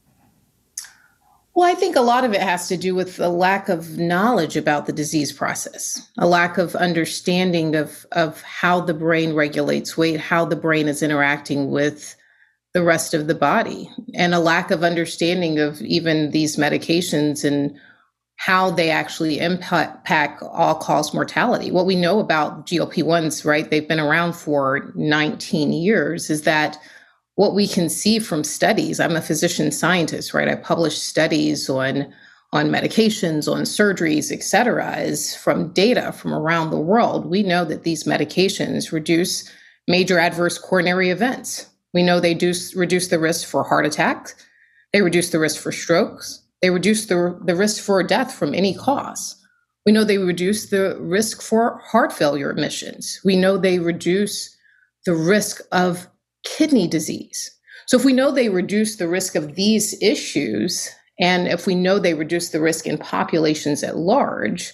[1.56, 4.58] Well, I think a lot of it has to do with a lack of knowledge
[4.58, 10.20] about the disease process, a lack of understanding of of how the brain regulates weight,
[10.20, 12.14] how the brain is interacting with
[12.74, 17.74] the rest of the body, and a lack of understanding of even these medications and
[18.36, 21.70] how they actually impact all cause mortality.
[21.70, 26.76] What we know about GLP 1s, right, they've been around for 19 years, is that
[27.36, 30.48] what we can see from studies, I'm a physician scientist, right?
[30.48, 32.12] I publish studies on
[32.52, 37.26] on medications, on surgeries, et cetera, is from data from around the world.
[37.26, 39.50] We know that these medications reduce
[39.88, 41.68] major adverse coronary events.
[41.92, 44.34] We know they do reduce the risk for heart attacks.
[44.92, 46.40] They reduce the risk for strokes.
[46.62, 49.36] They reduce the, the risk for death from any cause.
[49.84, 53.20] We know they reduce the risk for heart failure admissions.
[53.24, 54.56] We know they reduce
[55.04, 56.08] the risk of
[56.46, 57.50] kidney disease.
[57.86, 60.88] So, if we know they reduce the risk of these issues,
[61.20, 64.72] and if we know they reduce the risk in populations at large,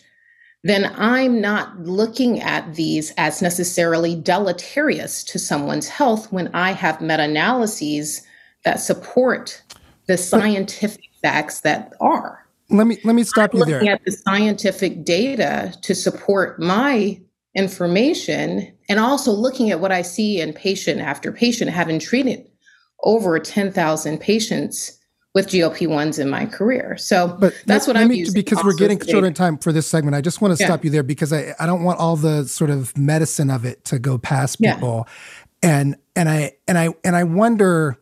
[0.64, 7.00] then I'm not looking at these as necessarily deleterious to someone's health when I have
[7.00, 8.22] meta analyses
[8.64, 9.61] that support
[10.06, 12.46] the scientific facts that are.
[12.70, 13.74] Let me let me stop I'm you there.
[13.76, 17.20] Looking at the scientific data to support my
[17.54, 22.48] information, and also looking at what I see in patient after patient, having treated
[23.04, 24.98] over ten thousand patients
[25.34, 26.96] with GLP ones in my career.
[26.98, 28.34] So but that's let, what I'm me, using.
[28.34, 30.68] Because we're getting short on time for this segment, I just want to yeah.
[30.68, 33.84] stop you there because I, I don't want all the sort of medicine of it
[33.86, 35.06] to go past people.
[35.62, 35.70] Yeah.
[35.70, 37.98] And and I and I and I wonder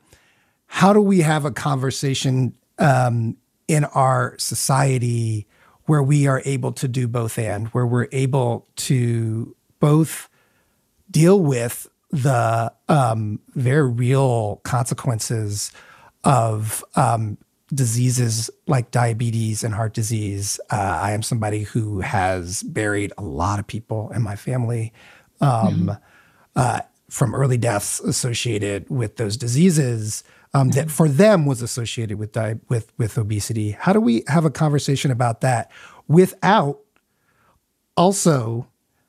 [0.67, 3.37] how do we have a conversation um,
[3.69, 5.47] in our society
[5.91, 10.29] where we are able to do both and where we're able to both
[11.11, 15.73] deal with the um, very real consequences
[16.23, 17.37] of um,
[17.75, 20.61] diseases like diabetes and heart disease.
[20.71, 24.93] Uh, I am somebody who has buried a lot of people in my family.
[25.41, 25.91] Um, mm-hmm.
[26.55, 30.23] uh, from early deaths associated with those diseases
[30.55, 33.73] um, that for them was associated with di- with with obesity.
[33.73, 35.71] How do we have a conversation about that
[36.09, 36.81] without
[37.97, 38.67] also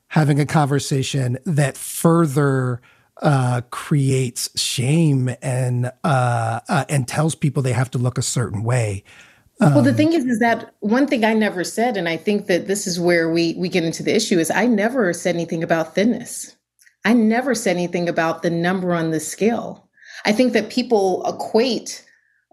[0.08, 2.80] having a conversation that further
[3.22, 8.62] uh, creates shame and uh, uh, and tells people they have to look a certain
[8.62, 9.02] way?
[9.60, 12.46] Um, well, the thing is, is that one thing I never said, and I think
[12.46, 15.62] that this is where we we get into the issue is I never said anything
[15.62, 16.56] about thinness.
[17.04, 19.88] I never said anything about the number on the scale.
[20.24, 22.04] I think that people equate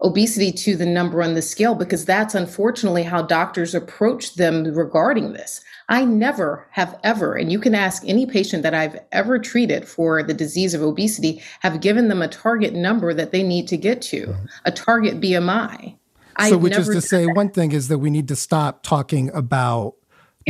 [0.02, 5.32] obesity to the number on the scale because that's unfortunately how doctors approach them regarding
[5.32, 5.60] this.
[5.88, 10.22] I never have ever, and you can ask any patient that I've ever treated for
[10.22, 14.00] the disease of obesity, have given them a target number that they need to get
[14.02, 14.44] to, mm-hmm.
[14.64, 15.96] a target BMI.
[16.38, 17.34] So, I've which is to say, that.
[17.34, 19.94] one thing is that we need to stop talking about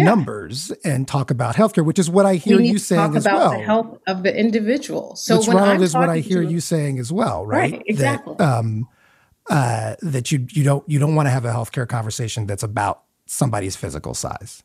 [0.00, 0.04] yeah.
[0.04, 3.34] numbers and talk about healthcare, which is what I hear you saying as well.
[3.34, 5.16] Talk about the health of the individual.
[5.16, 7.72] So, which Ronald I'm is what I hear you saying as well, right?
[7.72, 8.34] Right, exactly.
[8.38, 8.88] That, um,
[9.48, 13.02] uh, that you you don't you don't want to have a healthcare conversation that's about
[13.26, 14.62] somebody's physical size.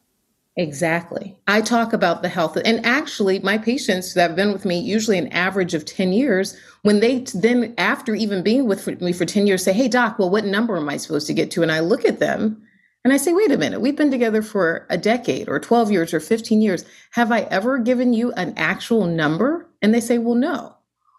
[0.58, 1.38] Exactly.
[1.48, 2.58] I talk about the health.
[2.64, 6.58] And actually, my patients that have been with me, usually an average of 10 years,
[6.84, 10.30] when they then, after even being with me for 10 years, say, Hey, doc, well,
[10.30, 11.62] what number am I supposed to get to?
[11.62, 12.65] And I look at them
[13.06, 16.14] and I say, Wait a minute, we've been together for a decade or 12 years
[16.14, 16.84] or 15 years.
[17.12, 19.70] Have I ever given you an actual number?
[19.82, 20.76] And they say, Well, no.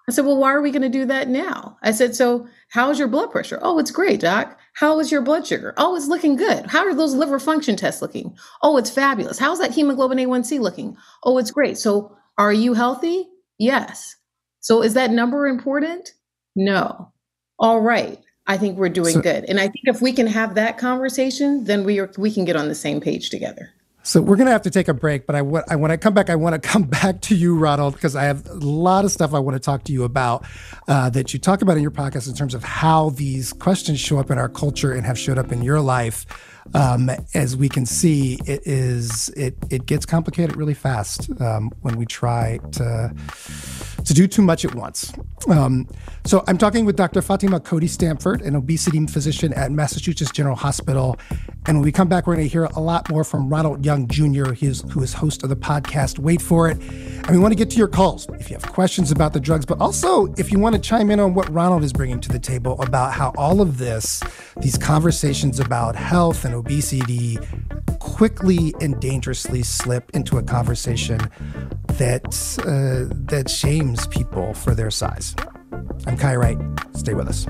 [0.09, 1.79] I said, Well, why are we going to do that now?
[1.83, 3.61] I said, So, how's your blood pressure?
[3.63, 4.59] Oh, it's great, doc.
[4.75, 5.75] How is your blood sugar?
[5.77, 6.67] Oh, it's looking good.
[6.67, 8.37] How are those liver function tests looking?
[8.63, 9.39] Oh, it's fabulous.
[9.39, 10.97] How's that hemoglobin A1C looking?
[11.23, 11.79] Oh, it's great.
[11.79, 13.29] So, are you healthy?
[13.59, 14.17] Yes.
[14.59, 16.15] So, is that number important?
[16.57, 17.13] No.
[17.61, 18.19] All right.
[18.47, 19.45] I think we're doing so, good.
[19.45, 22.57] And I think if we can have that conversation, then we are, we can get
[22.57, 23.73] on the same page together.
[24.07, 26.15] So we're going to have to take a break, but I, I, when I come
[26.15, 29.11] back, I want to come back to you, Ronald, because I have a lot of
[29.11, 30.45] stuff I want to talk to you about
[30.87, 34.19] uh, that you talk about in your podcast in terms of how these questions show
[34.19, 36.25] up in our culture and have showed up in your life
[36.75, 41.97] um, as we can see, it is it it gets complicated really fast um, when
[41.97, 43.15] we try to
[44.05, 45.13] to do too much at once.
[45.49, 45.89] Um,
[46.25, 47.23] so I'm talking with Dr.
[47.23, 51.19] Fatima Cody Stanford, an obesity physician at Massachusetts General Hospital,
[51.67, 54.07] and when we come back, we're going to hear a lot more from Ronald Young
[54.07, 56.81] Jr., who's, who is host of the podcast Weight for It.
[56.81, 59.67] And we want to get to your calls if you have questions about the drugs,
[59.67, 62.39] but also if you want to chime in on what Ronald is bringing to the
[62.39, 64.23] table about how all of this,
[64.59, 67.37] these conversations about health and obesity
[67.99, 71.19] quickly and dangerously slip into a conversation
[71.95, 72.25] that
[72.61, 75.35] uh, that shames people for their size.
[76.07, 76.59] I'm Kai Wright.
[76.95, 77.47] Stay with us.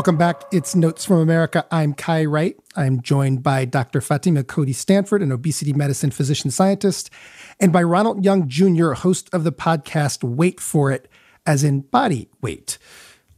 [0.00, 0.44] Welcome back.
[0.50, 1.66] It's Notes from America.
[1.70, 2.56] I'm Kai Wright.
[2.74, 4.00] I'm joined by Dr.
[4.00, 7.10] Fatima Cody Stanford, an obesity medicine physician scientist,
[7.60, 11.06] and by Ronald Young Jr., host of the podcast Weight for It,
[11.44, 12.78] as in body weight.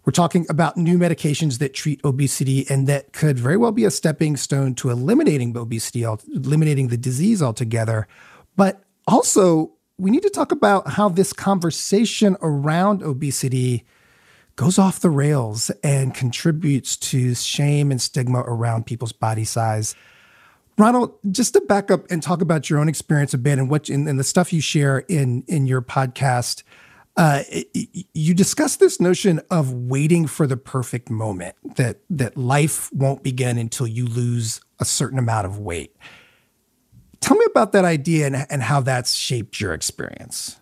[0.05, 3.91] We're talking about new medications that treat obesity and that could very well be a
[3.91, 8.07] stepping stone to eliminating obesity, eliminating the disease altogether.
[8.55, 13.85] But also, we need to talk about how this conversation around obesity
[14.57, 19.95] goes off the rails and contributes to shame and stigma around people's body size.
[20.79, 23.89] Ronald, just to back up and talk about your own experience a bit and what
[23.89, 26.63] and, the stuff you share in in your podcast,
[27.17, 27.43] uh,
[28.15, 33.59] you discuss this notion of waiting for the perfect moment that that life won't begin
[33.59, 35.95] until you lose a certain amount of weight.
[37.21, 40.59] Tell me about that idea and, and how that's shaped your experience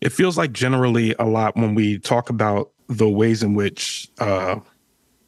[0.00, 4.58] it feels like generally a lot when we talk about the ways in which uh,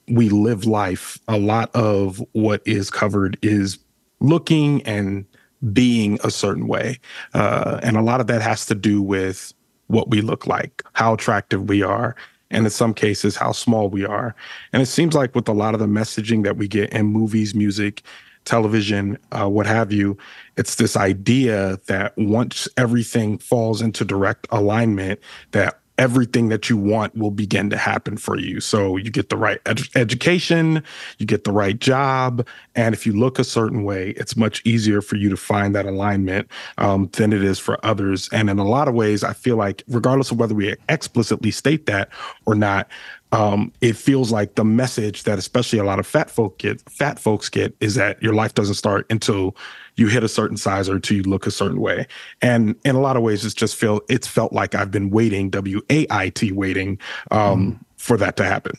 [0.09, 3.79] we live life, a lot of what is covered is
[4.21, 5.25] looking and
[5.73, 6.99] being a certain way.
[7.35, 9.53] Uh, and a lot of that has to do with
[9.87, 12.17] what we look like, how attractive we are,
[12.51, 14.35] and in some cases, how small we are.
[14.73, 17.55] And it seems like with a lot of the messaging that we get in movies,
[17.55, 18.03] music,
[18.45, 20.17] television, uh, what have you,
[20.57, 25.21] it's this idea that once everything falls into direct alignment,
[25.53, 28.61] that everything that you want will begin to happen for you.
[28.61, 30.83] So you get the right ed- education,
[31.19, 35.01] you get the right job, and if you look a certain way, it's much easier
[35.03, 36.49] for you to find that alignment
[36.79, 38.29] um, than it is for others.
[38.33, 41.87] And in a lot of ways, I feel like regardless of whether we explicitly state
[41.87, 42.09] that
[42.47, 42.89] or not,
[43.33, 47.19] um, it feels like the message that especially a lot of fat folk get, fat
[47.19, 49.57] folks get, is that your life doesn't start until
[49.97, 52.07] you hit a certain size or until you look a certain way.
[52.43, 55.49] And in a lot of ways, it's just feel it's felt like I've been waiting,
[55.51, 56.99] W A I T, waiting
[57.31, 57.85] um, mm.
[57.97, 58.73] for that to happen.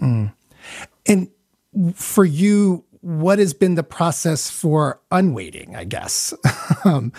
[0.00, 0.32] Mm.
[1.06, 1.28] And
[1.94, 5.76] for you, what has been the process for unwaiting?
[5.76, 6.32] I guess.
[6.84, 7.12] um,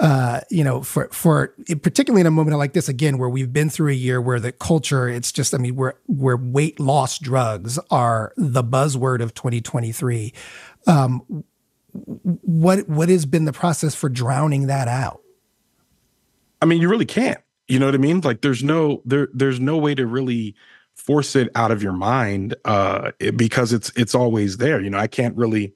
[0.00, 3.68] uh, you know, for for particularly in a moment like this again, where we've been
[3.68, 7.78] through a year where the culture, it's just, I mean, where where weight loss drugs
[7.90, 10.32] are the buzzword of 2023.
[10.86, 11.44] Um,
[11.92, 15.20] what what has been the process for drowning that out?
[16.62, 17.40] I mean, you really can't.
[17.68, 18.22] You know what I mean?
[18.22, 20.54] Like, there's no there there's no way to really
[20.94, 24.80] force it out of your mind uh, because it's it's always there.
[24.80, 25.74] You know, I can't really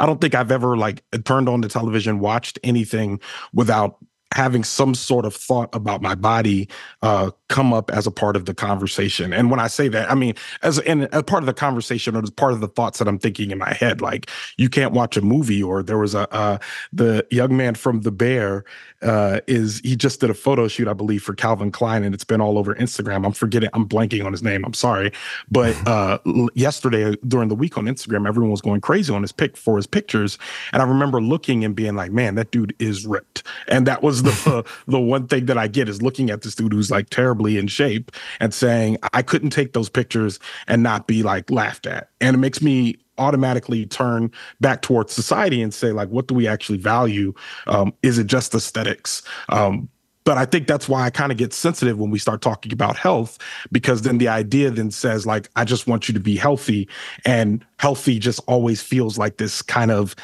[0.00, 3.20] I don't think I've ever like turned on the television, watched anything
[3.52, 3.98] without
[4.32, 6.68] having some sort of thought about my body
[7.02, 9.32] uh, come up as a part of the conversation.
[9.32, 12.22] And when I say that, I mean as in a part of the conversation or
[12.22, 14.00] as part of the thoughts that I'm thinking in my head.
[14.00, 16.58] Like you can't watch a movie, or there was a uh,
[16.92, 18.64] the young man from The Bear
[19.02, 22.24] uh, is he just did a photo shoot, I believe, for Calvin Klein, and it's
[22.24, 23.24] been all over Instagram.
[23.24, 24.64] I'm forgetting, I'm blanking on his name.
[24.64, 25.12] I'm sorry,
[25.50, 26.18] but uh,
[26.54, 29.86] yesterday during the week on Instagram, everyone was going crazy on his pic for his
[29.86, 30.38] pictures,
[30.72, 34.19] and I remember looking and being like, "Man, that dude is ripped," and that was
[34.22, 37.58] the the one thing that I get is looking at this dude who's like terribly
[37.58, 38.10] in shape
[38.40, 42.38] and saying, "I couldn't take those pictures and not be like laughed at," and it
[42.38, 47.34] makes me automatically turn back towards society and say like what do we actually value
[47.66, 49.90] um, is it just aesthetics um,
[50.24, 52.96] but I think that's why I kind of get sensitive when we start talking about
[52.96, 53.38] health,
[53.72, 56.88] because then the idea then says, like, I just want you to be healthy.
[57.24, 60.14] And healthy just always feels like this kind of,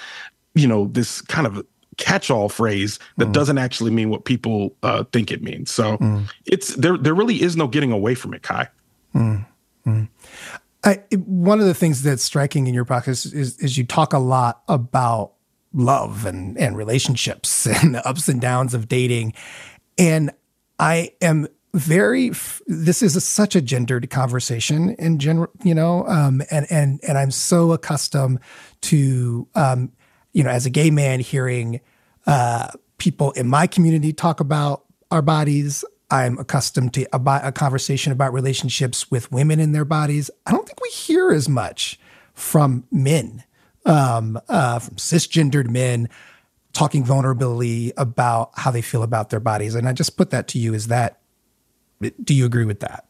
[0.54, 1.66] you know, this kind of
[1.96, 3.32] catch-all phrase that mm.
[3.32, 5.70] doesn't actually mean what people uh, think it means.
[5.70, 6.30] So mm.
[6.44, 6.96] it's there.
[6.96, 8.68] There really is no getting away from it, Kai.
[9.14, 9.46] Mm.
[9.86, 10.08] mm.
[10.84, 14.18] I, one of the things that's striking in your podcast is, is you talk a
[14.18, 15.32] lot about
[15.72, 19.34] love and, and relationships and the ups and downs of dating.
[19.98, 20.30] And
[20.78, 22.30] I am very
[22.66, 27.18] this is a, such a gendered conversation in general you know um, and and and
[27.18, 28.40] i'm so accustomed
[28.80, 29.92] to um,
[30.36, 31.80] you know as a gay man hearing
[32.26, 32.68] uh,
[32.98, 38.32] people in my community talk about our bodies I'm accustomed to about a conversation about
[38.32, 40.30] relationships with women in their bodies.
[40.46, 41.98] I don't think we hear as much
[42.32, 43.42] from men,
[43.84, 46.08] um, uh, from cisgendered men,
[46.72, 49.74] talking vulnerably about how they feel about their bodies.
[49.74, 51.18] And I just put that to you: is that
[52.22, 53.06] do you agree with that?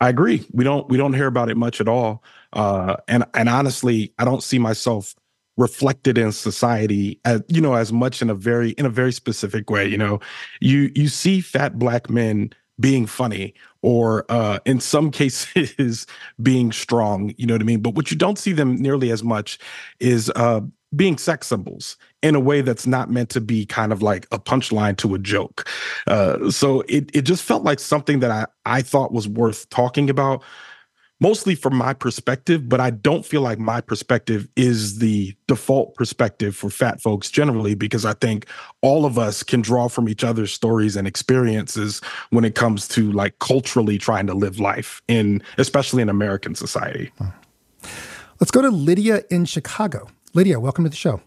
[0.00, 0.46] I agree.
[0.52, 2.22] We don't we don't hear about it much at all.
[2.52, 5.14] Uh, and and honestly, I don't see myself
[5.56, 9.70] reflected in society as you know as much in a very in a very specific
[9.70, 10.20] way you know
[10.60, 16.06] you you see fat black men being funny or uh in some cases
[16.42, 19.22] being strong you know what i mean but what you don't see them nearly as
[19.22, 19.58] much
[19.98, 20.60] is uh
[20.94, 24.38] being sex symbols in a way that's not meant to be kind of like a
[24.38, 25.68] punchline to a joke.
[26.06, 30.08] Uh, so it it just felt like something that I I thought was worth talking
[30.08, 30.42] about
[31.20, 36.54] mostly from my perspective, but I don't feel like my perspective is the default perspective
[36.54, 38.46] for fat folks generally, because I think
[38.82, 42.00] all of us can draw from each other's stories and experiences
[42.30, 47.10] when it comes to like culturally trying to live life in, especially in American society.
[48.40, 50.08] Let's go to Lydia in Chicago.
[50.34, 51.22] Lydia, welcome to the show.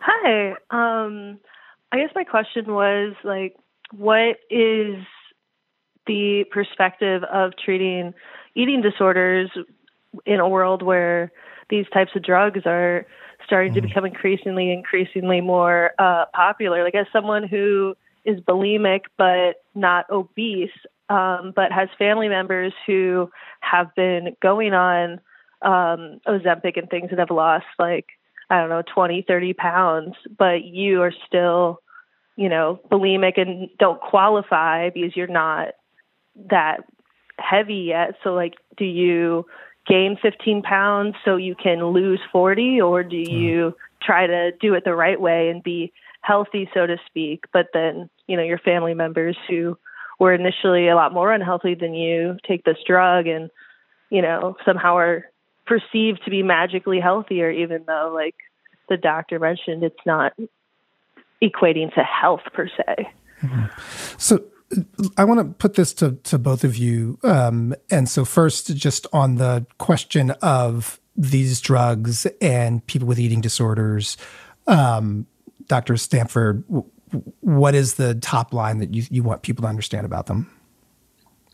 [0.00, 0.50] Hi.
[0.70, 1.38] Um,
[1.92, 3.56] I guess my question was like,
[3.90, 4.96] what is
[6.06, 8.12] the perspective of treating
[8.54, 9.50] eating disorders
[10.26, 11.32] in a world where
[11.70, 13.06] these types of drugs are
[13.44, 13.82] starting mm-hmm.
[13.82, 17.94] to become increasingly increasingly more uh, popular like as someone who
[18.24, 20.70] is bulimic but not obese
[21.10, 23.30] um, but has family members who
[23.60, 25.20] have been going on
[25.62, 28.06] um, ozempic and things and have lost like
[28.50, 31.80] i don't know 20 30 pounds but you are still
[32.36, 35.68] you know bulimic and don't qualify because you're not
[36.50, 36.84] that
[37.38, 38.16] heavy yet.
[38.22, 39.46] So, like, do you
[39.86, 43.30] gain 15 pounds so you can lose 40, or do hmm.
[43.30, 47.44] you try to do it the right way and be healthy, so to speak?
[47.52, 49.78] But then, you know, your family members who
[50.18, 53.50] were initially a lot more unhealthy than you take this drug and,
[54.10, 55.24] you know, somehow are
[55.66, 58.36] perceived to be magically healthier, even though, like
[58.88, 60.32] the doctor mentioned, it's not
[61.42, 63.08] equating to health per se.
[63.42, 63.64] Mm-hmm.
[64.18, 64.44] So,
[65.16, 67.18] I want to put this to, to both of you.
[67.22, 73.40] Um, and so, first, just on the question of these drugs and people with eating
[73.40, 74.16] disorders,
[74.66, 75.26] um,
[75.66, 75.96] Dr.
[75.96, 76.64] Stanford,
[77.40, 80.50] what is the top line that you, you want people to understand about them?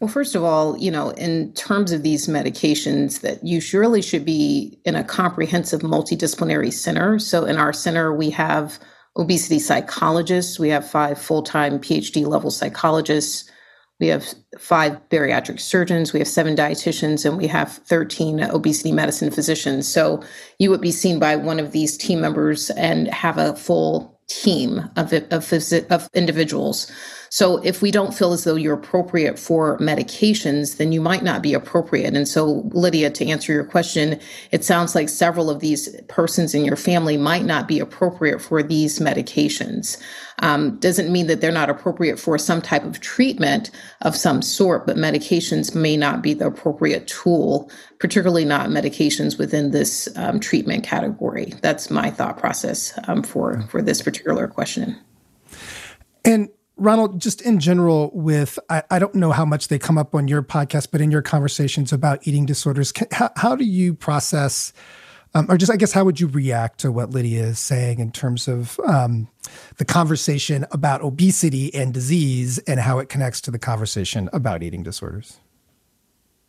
[0.00, 4.24] Well, first of all, you know, in terms of these medications, that you surely should
[4.24, 7.18] be in a comprehensive multidisciplinary center.
[7.18, 8.78] So in our center, we have
[9.16, 13.50] obesity psychologists, we have five full time PhD level psychologists,
[14.00, 19.30] we have five bariatric surgeons, we have seven dietitians, and we have 13 obesity medicine
[19.30, 19.86] physicians.
[19.86, 20.22] So
[20.58, 24.88] you would be seen by one of these team members and have a full team
[24.96, 25.52] of, of,
[25.90, 26.90] of individuals.
[27.32, 31.42] So if we don't feel as though you're appropriate for medications, then you might not
[31.42, 32.16] be appropriate.
[32.16, 34.18] And so, Lydia, to answer your question,
[34.50, 38.64] it sounds like several of these persons in your family might not be appropriate for
[38.64, 39.96] these medications.
[40.40, 43.70] Um, doesn't mean that they're not appropriate for some type of treatment
[44.00, 47.70] of some sort, but medications may not be the appropriate tool,
[48.00, 51.54] particularly not medications within this um, treatment category.
[51.62, 54.98] That's my thought process um, for for this particular question.
[56.24, 56.48] And
[56.80, 60.28] Ronald, just in general, with I, I, don't know how much they come up on
[60.28, 64.72] your podcast, but in your conversations about eating disorders, can, how, how, do you process,
[65.34, 68.10] um, or just I guess how would you react to what Lydia is saying in
[68.10, 69.28] terms of um,
[69.76, 74.82] the conversation about obesity and disease and how it connects to the conversation about eating
[74.82, 75.38] disorders?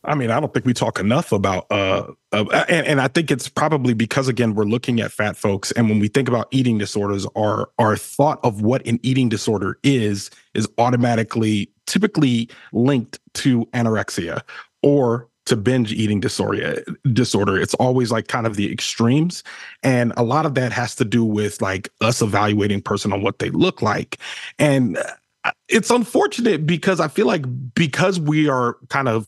[0.03, 3.29] I mean, I don't think we talk enough about, uh, uh, and, and I think
[3.29, 6.77] it's probably because again we're looking at fat folks, and when we think about eating
[6.77, 13.65] disorders, our our thought of what an eating disorder is is automatically typically linked to
[13.67, 14.41] anorexia
[14.81, 16.83] or to binge eating disorder
[17.13, 17.59] disorder.
[17.59, 19.43] It's always like kind of the extremes
[19.83, 23.39] and a lot of that has to do with like us evaluating person on what
[23.39, 24.17] they look like
[24.57, 24.97] and
[25.43, 27.43] uh, it's unfortunate because i feel like
[27.73, 29.27] because we are kind of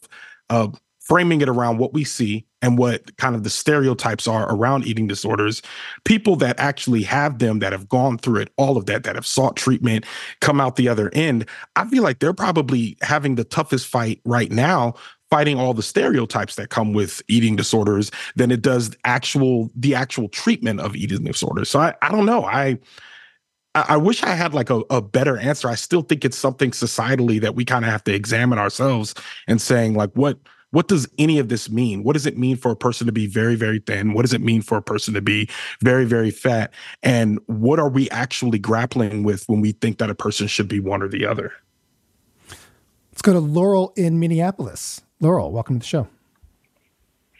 [0.54, 0.68] uh,
[1.00, 5.08] framing it around what we see and what kind of the stereotypes are around eating
[5.08, 5.62] disorders
[6.06, 9.26] people that actually have them that have gone through it all of that that have
[9.26, 10.06] sought treatment
[10.40, 11.46] come out the other end
[11.76, 14.94] i feel like they're probably having the toughest fight right now
[15.30, 20.30] fighting all the stereotypes that come with eating disorders than it does actual the actual
[20.30, 21.70] treatment of eating disorders.
[21.70, 22.46] So i, I don't know.
[22.46, 22.78] I
[23.76, 25.68] I wish I had like a, a better answer.
[25.68, 29.16] I still think it's something societally that we kind of have to examine ourselves
[29.48, 30.38] and saying like what
[30.74, 32.04] what does any of this mean?
[32.04, 34.14] What does it mean for a person to be very, very thin?
[34.14, 35.48] What does it mean for a person to be
[35.82, 36.74] very, very fat?
[37.04, 40.80] And what are we actually grappling with when we think that a person should be
[40.80, 41.54] one or the other?
[43.12, 45.02] Let's go to Laurel in Minneapolis.
[45.20, 46.08] Laurel, welcome to the show.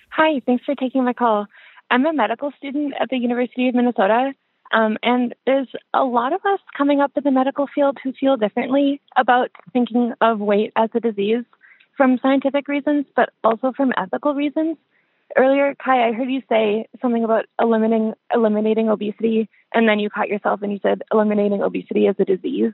[0.10, 1.48] Hi, thanks for taking my call.
[1.90, 4.34] I'm a medical student at the University of Minnesota,
[4.74, 8.38] um, and there's a lot of us coming up in the medical field who feel
[8.38, 11.46] differently about thinking of weight as a disease
[11.96, 14.78] from scientific reasons, but also from ethical reasons.
[15.38, 20.28] Earlier, Kai, I heard you say something about eliminating eliminating obesity, and then you caught
[20.28, 22.74] yourself and you said eliminating obesity as a disease.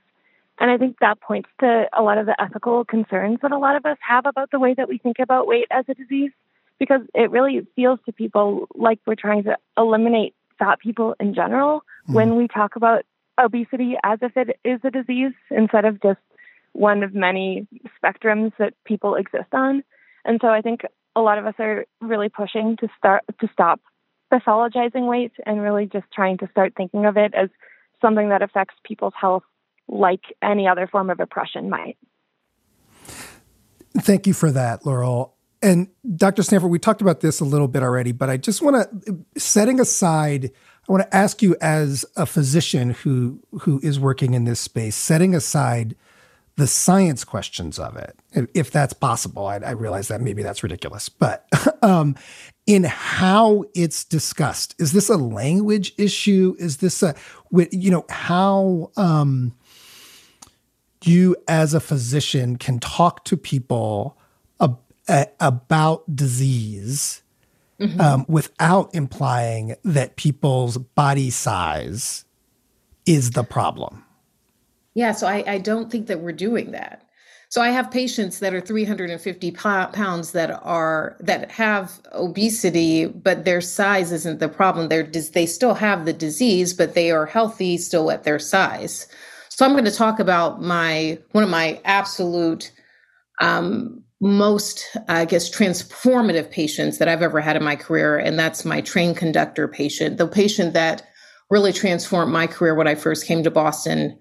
[0.57, 3.75] And I think that points to a lot of the ethical concerns that a lot
[3.75, 6.31] of us have about the way that we think about weight as a disease,
[6.79, 11.81] because it really feels to people like we're trying to eliminate fat people in general
[12.07, 12.13] mm.
[12.13, 13.05] when we talk about
[13.39, 16.19] obesity as if it is a disease instead of just
[16.73, 19.83] one of many spectrums that people exist on.
[20.25, 20.81] And so I think
[21.15, 23.81] a lot of us are really pushing to start to stop
[24.31, 27.49] pathologizing weight and really just trying to start thinking of it as
[28.01, 29.43] something that affects people's health
[29.87, 31.97] like any other form of oppression might.
[33.97, 35.35] Thank you for that, Laurel.
[35.61, 36.43] And Dr.
[36.43, 39.79] Stanford, we talked about this a little bit already, but I just want to, setting
[39.79, 40.51] aside,
[40.87, 44.95] I want to ask you as a physician who who is working in this space,
[44.95, 45.95] setting aside
[46.55, 48.19] the science questions of it,
[48.53, 49.47] if that's possible.
[49.47, 51.47] I, I realize that maybe that's ridiculous, but
[51.81, 52.15] um,
[52.67, 56.55] in how it's discussed, is this a language issue?
[56.59, 57.15] Is this a,
[57.71, 59.55] you know, how um,
[61.03, 64.18] you as a physician can talk to people
[65.39, 67.23] about disease
[67.79, 67.99] mm-hmm.
[67.99, 72.25] um, without implying that people's body size
[73.05, 74.03] is the problem.
[74.93, 77.03] Yeah, so I, I don't think that we're doing that.
[77.51, 83.59] So I have patients that are 350 pounds that are that have obesity, but their
[83.59, 84.87] size isn't the problem.
[84.87, 89.07] They're they still have the disease, but they are healthy still at their size.
[89.49, 92.71] So I'm going to talk about my one of my absolute
[93.41, 98.17] um, most, I guess, transformative patients that I've ever had in my career.
[98.17, 101.07] And that's my train conductor patient, the patient that
[101.49, 104.19] really transformed my career when I first came to Boston.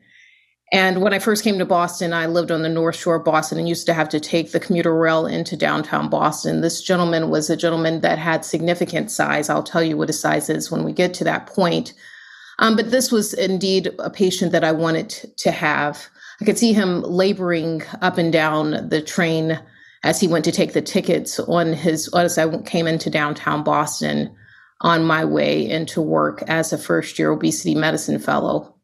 [0.73, 3.59] And when I first came to Boston, I lived on the North Shore of Boston
[3.59, 6.61] and used to have to take the commuter rail into downtown Boston.
[6.61, 9.49] This gentleman was a gentleman that had significant size.
[9.49, 11.95] I'll tell you what his size is when we get to that point.
[12.59, 16.07] Um, but this was indeed a patient that I wanted to have.
[16.41, 19.59] I could see him laboring up and down the train
[20.05, 24.35] as he went to take the tickets on his as I came into downtown Boston
[24.81, 28.75] on my way into work as a first year obesity medicine fellow.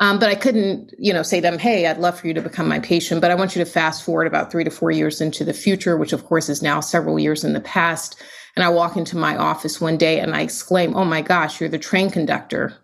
[0.00, 2.40] Um, but I couldn't, you know, say to them, "Hey, I'd love for you to
[2.40, 5.20] become my patient, but I want you to fast forward about three to four years
[5.20, 8.20] into the future," which of course is now several years in the past.
[8.56, 11.68] And I walk into my office one day and I exclaim, "Oh my gosh, you're
[11.68, 12.74] the train conductor!"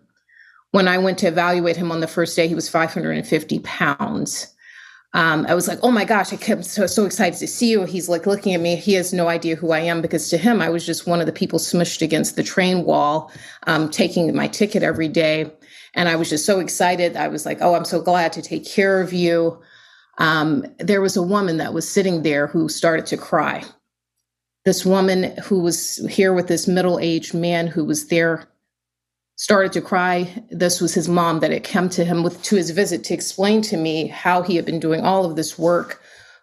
[0.71, 4.47] When I went to evaluate him on the first day, he was 550 pounds
[5.13, 7.85] um, I was like, oh my gosh, I kept so, so excited to see you.
[7.85, 8.75] He's like looking at me.
[8.75, 11.25] He has no idea who I am because to him, I was just one of
[11.25, 13.31] the people smushed against the train wall,
[13.65, 15.51] um, taking my ticket every day.
[15.95, 17.17] And I was just so excited.
[17.17, 19.59] I was like, oh, I'm so glad to take care of you.
[20.19, 23.63] Um, there was a woman that was sitting there who started to cry.
[24.65, 28.47] This woman who was here with this middle aged man who was there
[29.39, 30.43] started to cry.
[30.49, 33.61] This was his mom that had come to him with to his visit to explain
[33.61, 36.01] to me how he had been doing all of this work,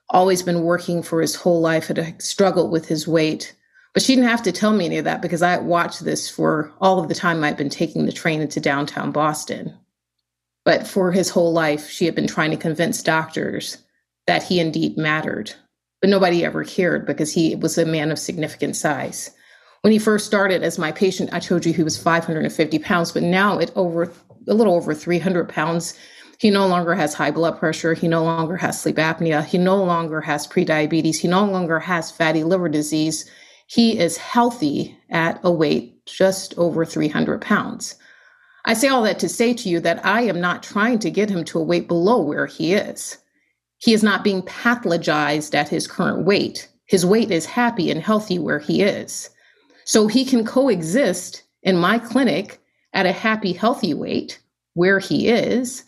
[0.09, 3.55] always been working for his whole life, had struggled with his weight.
[3.93, 6.73] But she didn't have to tell me any of that because I watched this for
[6.81, 9.77] all of the time I'd been taking the train into downtown Boston.
[10.65, 13.77] But for his whole life, she had been trying to convince doctors
[14.27, 15.53] that he indeed mattered.
[16.01, 19.33] But nobody ever cared because he was a man of significant size.
[19.83, 23.23] When he first started as my patient, I told you he was 550 pounds, but
[23.23, 24.13] now at over
[24.49, 25.95] a little over 300 pounds,
[26.39, 27.95] he no longer has high blood pressure.
[27.95, 29.45] He no longer has sleep apnea.
[29.45, 31.17] He no longer has prediabetes.
[31.17, 33.29] He no longer has fatty liver disease.
[33.69, 37.97] He is healthy at a weight just over 300 pounds.
[38.65, 41.31] I say all that to say to you that I am not trying to get
[41.31, 43.19] him to a weight below where he is.
[43.79, 46.69] He is not being pathologized at his current weight.
[46.87, 49.31] His weight is happy and healthy where he is.
[49.87, 52.61] So he can coexist in my clinic
[52.93, 54.41] at a happy, healthy weight
[54.75, 55.85] where he is,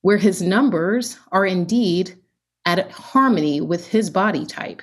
[0.00, 2.18] where his numbers are indeed
[2.64, 4.82] at harmony with his body type.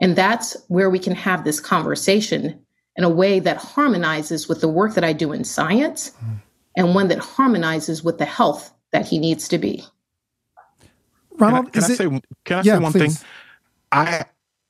[0.00, 2.60] And that's where we can have this conversation
[2.96, 6.40] in a way that harmonizes with the work that I do in science mm.
[6.76, 9.84] and one that harmonizes with the health that he needs to be.
[11.38, 13.18] Ronald, can I, can I it, say can I yeah, say one please.
[13.18, 13.28] thing?
[13.92, 14.24] I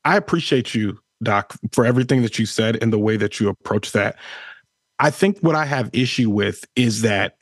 [0.05, 3.93] I appreciate you Doc, for everything that you said and the way that you approach
[3.93, 4.16] that.
[4.99, 7.37] I think what I have issue with is that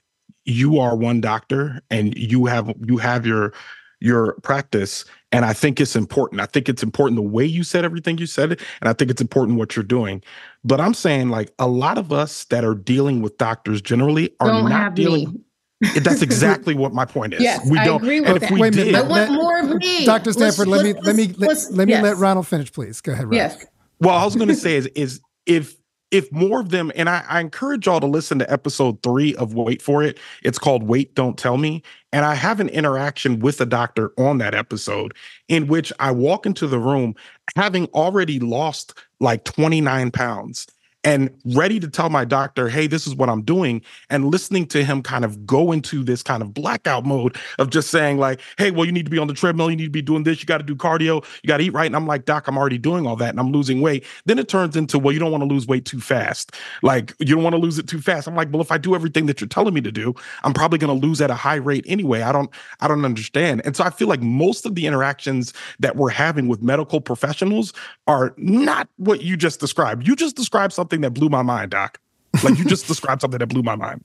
[0.44, 3.52] you are one doctor and you have you have your
[4.00, 6.40] your practice and I think it's important.
[6.40, 9.22] I think it's important the way you said everything you said and I think it's
[9.22, 10.22] important what you're doing.
[10.64, 14.48] But I'm saying like a lot of us that are dealing with doctors generally are
[14.48, 15.40] Don't not dealing me.
[15.80, 17.42] That's exactly what my point is.
[17.42, 17.94] Yes, we don't.
[17.94, 18.42] I agree with and that.
[18.44, 20.04] if we Wait a did, minute, I want more of me.
[20.04, 20.32] Dr.
[20.32, 22.02] Stanford, let's, let me let's, let me let, let me yes.
[22.02, 23.00] let Ronald finish, please.
[23.00, 23.36] Go ahead, Ronald.
[23.36, 23.66] Yes.
[24.00, 25.76] well, I was going to say is is if
[26.10, 29.54] if more of them, and I, I encourage y'all to listen to episode three of
[29.54, 30.18] Weight for It.
[30.42, 31.82] It's called Wait, Don't Tell Me.
[32.12, 35.14] And I have an interaction with a doctor on that episode
[35.48, 37.14] in which I walk into the room
[37.56, 40.66] having already lost like 29 pounds
[41.06, 43.80] and ready to tell my doctor, hey, this is what I'm doing,
[44.10, 47.90] and listening to him kind of go into this kind of blackout mode of just
[47.90, 50.02] saying, like, hey, well, you need to be on the treadmill, you need to be
[50.02, 51.86] doing this, you got to do cardio, you got to eat right.
[51.86, 54.04] And I'm like, Doc, I'm already doing all that and I'm losing weight.
[54.24, 56.56] Then it turns into, well, you don't want to lose weight too fast.
[56.82, 58.26] Like, you don't want to lose it too fast.
[58.26, 60.80] I'm like, well, if I do everything that you're telling me to do, I'm probably
[60.80, 62.22] going to lose at a high rate anyway.
[62.22, 62.50] I don't,
[62.80, 63.62] I don't understand.
[63.64, 67.72] And so I feel like most of the interactions that we're having with medical professionals
[68.08, 70.04] are not what you just described.
[70.04, 71.98] You just described something something that blew my mind, Doc.
[72.42, 74.04] Like you just described something that blew my mind.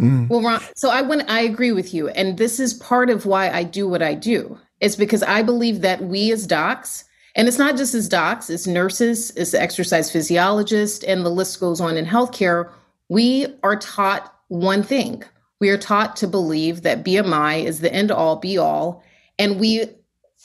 [0.00, 0.28] Mm.
[0.28, 3.50] Well, Ron, so I want I agree with you, and this is part of why
[3.50, 4.58] I do what I do.
[4.80, 7.04] It's because I believe that we as docs,
[7.36, 11.80] and it's not just as docs, as nurses, as exercise physiologists, and the list goes
[11.80, 12.70] on in healthcare.
[13.08, 15.22] We are taught one thing.
[15.60, 19.04] We are taught to believe that BMI is the end all be all,
[19.38, 19.84] and we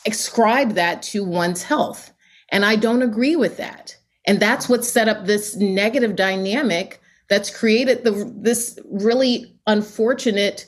[0.06, 2.12] ascribe that to one's health.
[2.50, 3.97] And I don't agree with that.
[4.28, 10.66] And that's what set up this negative dynamic that's created the this really unfortunate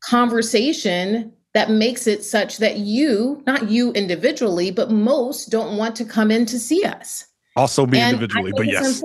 [0.00, 6.04] conversation that makes it such that you, not you individually, but most don't want to
[6.04, 7.26] come in to see us.
[7.56, 9.02] Also me and individually, but yes.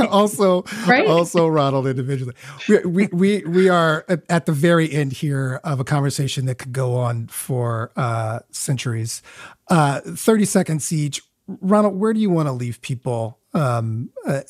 [0.10, 1.06] also, right?
[1.06, 2.34] also Ronald individually.
[2.68, 6.72] We, we, we, we are at the very end here of a conversation that could
[6.72, 9.22] go on for uh, centuries.
[9.68, 11.22] Uh, 30 seconds each.
[11.48, 14.42] Ronald, where do you want to leave people um, uh,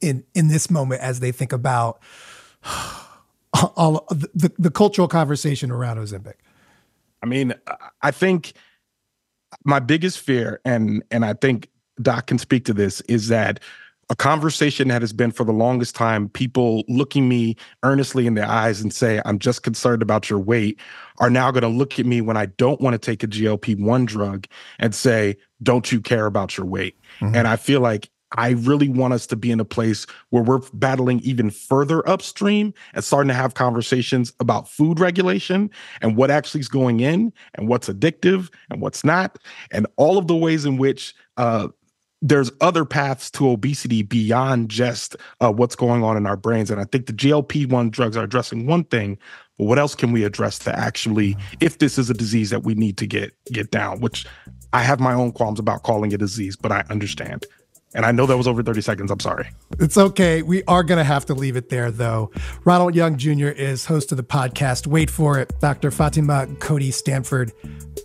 [0.00, 2.00] in in this moment as they think about
[3.76, 6.34] all the, the cultural conversation around Ozempic?
[7.22, 7.54] I mean,
[8.00, 8.54] I think
[9.64, 11.68] my biggest fear, and and I think
[12.00, 13.60] Doc can speak to this, is that
[14.10, 18.46] a conversation that has been for the longest time people looking me earnestly in the
[18.46, 20.78] eyes and say i'm just concerned about your weight
[21.22, 24.04] are now going to look at me when i don't want to take a glp-1
[24.04, 24.46] drug
[24.78, 27.34] and say don't you care about your weight mm-hmm.
[27.34, 30.60] and i feel like I really want us to be in a place where we're
[30.72, 35.70] battling even further upstream and starting to have conversations about food regulation
[36.00, 39.38] and what actually is going in and what's addictive and what's not,
[39.70, 41.68] and all of the ways in which uh,
[42.22, 46.70] there's other paths to obesity beyond just uh, what's going on in our brains.
[46.70, 49.18] And I think the GLP 1 drugs are addressing one thing,
[49.56, 52.98] what else can we address to actually, if this is a disease that we need
[52.98, 54.26] to get get down, which
[54.72, 57.46] I have my own qualms about calling it a disease, but I understand.
[57.94, 59.10] And I know that was over 30 seconds.
[59.10, 59.50] I'm sorry.
[59.78, 60.42] It's okay.
[60.42, 62.30] We are going to have to leave it there, though.
[62.64, 63.48] Ronald Young Jr.
[63.48, 64.86] is host of the podcast.
[64.86, 65.52] Weight for it.
[65.60, 65.90] Dr.
[65.90, 67.52] Fatima Cody Stanford,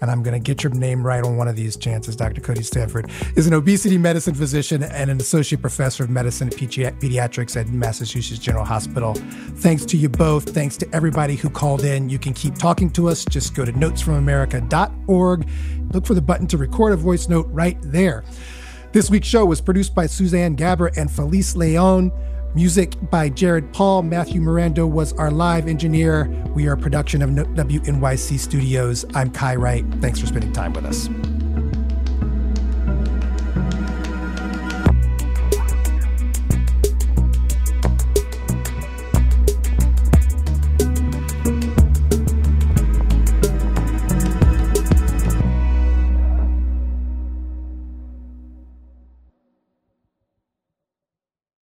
[0.01, 2.15] and I'm going to get your name right on one of these chances.
[2.15, 2.41] Dr.
[2.41, 7.55] Cody Stanford is an obesity medicine physician and an associate professor of medicine and pediatrics
[7.55, 9.13] at Massachusetts General Hospital.
[9.55, 10.49] Thanks to you both.
[10.53, 12.09] Thanks to everybody who called in.
[12.09, 13.23] You can keep talking to us.
[13.25, 15.49] Just go to notesfromamerica.org.
[15.93, 18.23] Look for the button to record a voice note right there.
[18.93, 22.11] This week's show was produced by Suzanne Gaber and Felice Leon.
[22.55, 24.01] Music by Jared Paul.
[24.01, 26.27] Matthew Miranda was our live engineer.
[26.55, 29.05] We are a production of WNYC Studios.
[29.13, 29.85] I'm Kai Wright.
[29.99, 31.09] Thanks for spending time with us.